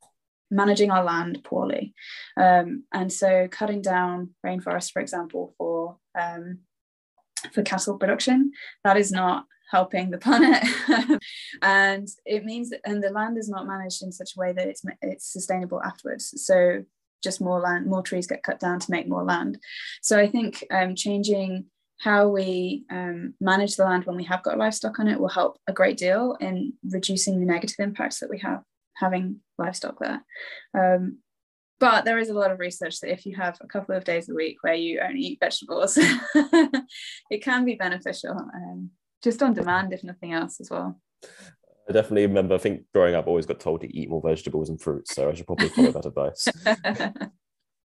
managing 0.51 0.91
our 0.91 1.04
land 1.04 1.43
poorly. 1.43 1.93
Um, 2.38 2.84
and 2.93 3.12
so 3.12 3.47
cutting 3.49 3.82
down 3.82 4.32
rainforests, 4.45 4.91
for 4.91 5.01
example, 5.01 5.54
for 5.58 5.97
um, 6.19 6.60
for 7.54 7.62
cattle 7.62 7.97
production, 7.97 8.51
that 8.84 8.97
is 8.97 9.12
not 9.12 9.45
helping 9.71 10.10
the 10.10 10.17
planet. 10.17 10.63
and 11.62 12.08
it 12.25 12.45
means 12.45 12.69
that, 12.69 12.82
and 12.86 13.04
the 13.04 13.10
land 13.10 13.38
is 13.38 13.49
not 13.49 13.67
managed 13.67 14.04
in 14.04 14.12
such 14.12 14.32
a 14.36 14.39
way 14.39 14.54
that 14.54 14.67
it's 14.67 14.84
it's 15.01 15.32
sustainable 15.32 15.82
afterwards. 15.84 16.34
So 16.43 16.84
just 17.23 17.41
more 17.41 17.60
land, 17.60 17.88
more 17.88 18.01
trees 18.01 18.28
get 18.28 18.43
cut 18.43 18.60
down 18.60 18.80
to 18.80 18.91
make 18.91 19.08
more 19.08 19.23
land. 19.23 19.58
So 20.01 20.19
I 20.19 20.28
think 20.28 20.63
um, 20.71 20.95
changing 20.95 21.65
how 21.99 22.28
we 22.28 22.86
um, 22.91 23.34
manage 23.39 23.75
the 23.75 23.86
land 23.86 24.06
when 24.06 24.17
we 24.17 24.25
have 24.25 24.43
got 24.43 24.58
livestock 24.58 24.99
on 24.99 25.08
it 25.08 25.19
will 25.19 25.30
help 25.30 25.58
a 25.67 25.73
great 25.73 25.97
deal 25.97 26.38
in 26.41 26.73
reducing 26.84 27.39
the 27.39 27.45
negative 27.45 27.78
impacts 27.80 28.19
that 28.19 28.30
we 28.30 28.39
have 28.39 28.62
having 28.95 29.39
livestock 29.58 29.99
there. 29.99 30.23
Um, 30.73 31.19
but 31.80 32.06
there 32.06 32.19
is 32.19 32.30
a 32.30 32.34
lot 32.34 32.51
of 32.51 32.60
research 32.60 32.99
that 33.01 33.12
if 33.12 33.25
you 33.25 33.36
have 33.36 33.58
a 33.62 33.67
couple 33.67 33.95
of 33.95 34.06
days 34.06 34.30
a 34.30 34.34
week 34.34 34.58
where 34.62 34.73
you 34.73 35.01
only 35.01 35.19
eat 35.19 35.39
vegetables, 35.39 35.97
it 37.30 37.43
can 37.43 37.65
be 37.65 37.75
beneficial, 37.75 38.32
um, 38.32 38.91
just 39.23 39.43
on 39.43 39.54
demand, 39.54 39.91
if 39.91 40.04
nothing 40.04 40.32
else, 40.32 40.62
as 40.62 40.69
well. 40.69 40.99
I 41.88 41.91
definitely 41.91 42.26
remember, 42.26 42.56
I 42.56 42.58
think 42.58 42.84
growing 42.93 43.13
up, 43.15 43.26
I 43.26 43.30
always 43.30 43.45
got 43.45 43.60
told 43.60 43.82
to 43.82 43.95
eat 43.95 44.10
more 44.10 44.21
vegetables 44.21 44.69
and 44.69 44.82
fruits. 44.82 45.13
So 45.13 45.30
I 45.30 45.34
should 45.34 45.45
probably 45.45 45.69
follow 45.69 45.91
that 45.91 46.06
advice. 46.06 46.48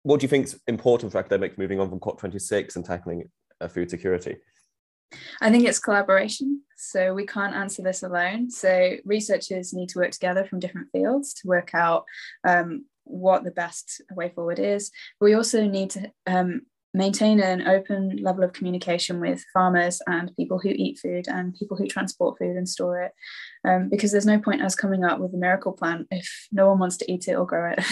what 0.03 0.20
do 0.20 0.24
you 0.24 0.29
think 0.29 0.46
is 0.46 0.61
important 0.68 1.12
for 1.12 1.18
academics 1.18 1.59
moving 1.59 1.81
on 1.81 1.88
from 1.88 1.98
COP26 1.98 2.76
and 2.76 2.85
tackling 2.85 3.24
uh, 3.61 3.66
food 3.66 3.90
security? 3.90 4.37
I 5.40 5.50
think 5.50 5.66
it's 5.66 5.81
collaboration. 5.81 6.62
So 6.76 7.12
we 7.12 7.26
can't 7.26 7.55
answer 7.55 7.83
this 7.83 8.03
alone. 8.03 8.50
So 8.50 8.96
researchers 9.05 9.72
need 9.72 9.88
to 9.90 9.98
work 9.98 10.12
together 10.12 10.44
from 10.44 10.61
different 10.61 10.88
fields 10.92 11.35
to 11.35 11.48
work 11.48 11.74
out 11.74 12.05
um, 12.46 12.87
what 13.05 13.42
the 13.42 13.50
best 13.50 14.00
way 14.12 14.31
forward 14.31 14.61
is. 14.61 14.90
But 15.18 15.26
we 15.26 15.35
also 15.35 15.66
need 15.66 15.90
to 15.90 16.12
um, 16.26 16.62
maintain 16.92 17.40
an 17.40 17.66
open 17.66 18.18
level 18.22 18.42
of 18.42 18.53
communication 18.53 19.20
with 19.20 19.44
farmers 19.53 20.00
and 20.07 20.35
people 20.37 20.59
who 20.59 20.70
eat 20.70 20.98
food 20.98 21.29
and 21.29 21.55
people 21.55 21.76
who 21.76 21.87
transport 21.87 22.38
food 22.38 22.57
and 22.57 22.68
store 22.68 23.03
it. 23.03 23.12
Um, 23.66 23.88
because 23.88 24.11
there's 24.12 24.26
no 24.26 24.38
point 24.38 24.62
us 24.62 24.74
coming 24.74 25.05
up 25.05 25.20
with 25.20 25.35
a 25.35 25.38
miracle 25.38 25.72
plan 25.72 26.07
if 26.11 26.48
no 26.50 26.68
one 26.68 26.79
wants 26.79 26.96
to 26.98 27.12
eat 27.12 27.29
it 27.29 27.35
or 27.35 27.46
grow 27.46 27.72
it. 27.72 27.85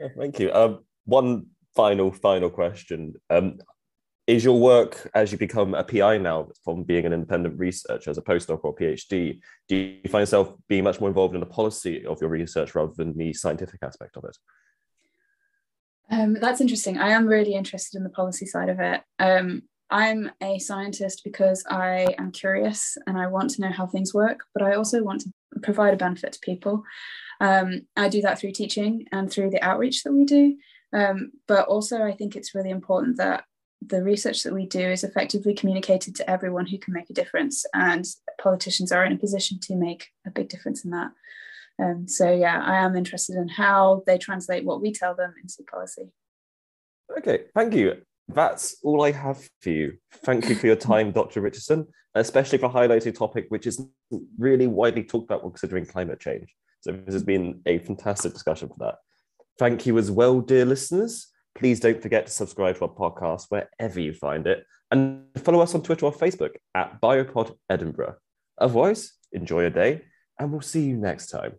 Thank 0.16 0.38
you. 0.38 0.52
Um, 0.52 0.84
one 1.06 1.46
final 1.74 2.12
final 2.12 2.50
question. 2.50 3.14
Um, 3.30 3.58
is 4.28 4.44
your 4.44 4.60
work 4.60 5.10
as 5.14 5.32
you 5.32 5.38
become 5.38 5.74
a 5.74 5.82
pi 5.82 6.18
now 6.18 6.48
from 6.62 6.84
being 6.84 7.06
an 7.06 7.14
independent 7.14 7.58
researcher 7.58 8.10
as 8.10 8.18
a 8.18 8.22
postdoc 8.22 8.60
or 8.62 8.76
phd 8.76 9.40
do 9.68 9.76
you 9.76 10.10
find 10.10 10.20
yourself 10.20 10.54
being 10.68 10.84
much 10.84 11.00
more 11.00 11.08
involved 11.08 11.34
in 11.34 11.40
the 11.40 11.46
policy 11.46 12.04
of 12.04 12.20
your 12.20 12.28
research 12.28 12.74
rather 12.74 12.92
than 12.94 13.16
the 13.16 13.32
scientific 13.32 13.82
aspect 13.82 14.18
of 14.18 14.24
it 14.24 14.36
um, 16.10 16.34
that's 16.34 16.60
interesting. 16.60 16.98
I 16.98 17.10
am 17.10 17.26
really 17.26 17.54
interested 17.54 17.96
in 17.96 18.04
the 18.04 18.10
policy 18.10 18.46
side 18.46 18.68
of 18.68 18.80
it. 18.80 19.02
Um, 19.18 19.62
I'm 19.90 20.30
a 20.42 20.58
scientist 20.58 21.22
because 21.24 21.64
I 21.68 22.14
am 22.18 22.30
curious 22.30 22.96
and 23.06 23.18
I 23.18 23.26
want 23.26 23.50
to 23.50 23.62
know 23.62 23.70
how 23.70 23.86
things 23.86 24.12
work, 24.12 24.40
but 24.52 24.62
I 24.62 24.74
also 24.74 25.02
want 25.02 25.22
to 25.22 25.32
provide 25.62 25.94
a 25.94 25.96
benefit 25.96 26.32
to 26.32 26.40
people. 26.40 26.82
Um, 27.40 27.82
I 27.96 28.08
do 28.08 28.20
that 28.22 28.38
through 28.38 28.52
teaching 28.52 29.06
and 29.12 29.30
through 29.30 29.50
the 29.50 29.62
outreach 29.62 30.02
that 30.02 30.12
we 30.12 30.24
do. 30.24 30.56
Um, 30.92 31.32
but 31.46 31.66
also, 31.68 32.02
I 32.02 32.12
think 32.12 32.36
it's 32.36 32.54
really 32.54 32.70
important 32.70 33.16
that 33.18 33.44
the 33.86 34.02
research 34.02 34.42
that 34.42 34.54
we 34.54 34.66
do 34.66 34.80
is 34.80 35.04
effectively 35.04 35.54
communicated 35.54 36.16
to 36.16 36.28
everyone 36.28 36.66
who 36.66 36.78
can 36.78 36.94
make 36.94 37.10
a 37.10 37.14
difference, 37.14 37.64
and 37.74 38.04
politicians 38.40 38.90
are 38.90 39.04
in 39.04 39.12
a 39.12 39.18
position 39.18 39.60
to 39.62 39.76
make 39.76 40.08
a 40.26 40.30
big 40.30 40.48
difference 40.48 40.84
in 40.84 40.90
that. 40.90 41.10
Um, 41.80 42.08
so 42.08 42.32
yeah, 42.32 42.62
I 42.64 42.78
am 42.78 42.96
interested 42.96 43.36
in 43.36 43.48
how 43.48 44.02
they 44.06 44.18
translate 44.18 44.64
what 44.64 44.80
we 44.80 44.92
tell 44.92 45.14
them 45.14 45.34
into 45.40 45.62
policy. 45.70 46.10
Okay, 47.16 47.44
thank 47.54 47.74
you. 47.74 47.96
That's 48.28 48.76
all 48.82 49.02
I 49.02 49.12
have 49.12 49.48
for 49.60 49.70
you. 49.70 49.96
Thank 50.24 50.48
you 50.48 50.54
for 50.54 50.66
your 50.66 50.76
time, 50.76 51.12
Dr. 51.12 51.40
Richardson, 51.40 51.86
especially 52.14 52.58
for 52.58 52.68
highlighting 52.68 53.06
a 53.06 53.12
topic 53.12 53.46
which 53.48 53.66
is 53.66 53.80
really 54.38 54.66
widely 54.66 55.04
talked 55.04 55.24
about 55.24 55.42
when 55.42 55.52
considering 55.52 55.86
climate 55.86 56.20
change. 56.20 56.54
So 56.80 56.92
this 56.92 57.14
has 57.14 57.22
been 57.22 57.60
a 57.64 57.78
fantastic 57.78 58.32
discussion 58.32 58.68
for 58.68 58.76
that. 58.80 58.96
Thank 59.58 59.86
you 59.86 59.98
as 59.98 60.10
well, 60.10 60.40
dear 60.40 60.64
listeners. 60.64 61.28
Please 61.54 61.80
don't 61.80 62.00
forget 62.00 62.26
to 62.26 62.32
subscribe 62.32 62.76
to 62.76 62.84
our 62.84 62.90
podcast 62.90 63.46
wherever 63.48 63.98
you 63.98 64.12
find 64.12 64.46
it 64.46 64.64
and 64.90 65.24
follow 65.38 65.60
us 65.60 65.74
on 65.74 65.82
Twitter 65.82 66.06
or 66.06 66.12
Facebook 66.12 66.54
at 66.74 67.00
Biopod 67.00 67.56
Edinburgh. 67.68 68.16
Otherwise, 68.58 69.12
enjoy 69.32 69.62
your 69.62 69.70
day 69.70 70.02
and 70.38 70.52
we'll 70.52 70.60
see 70.60 70.82
you 70.82 70.96
next 70.96 71.28
time. 71.28 71.54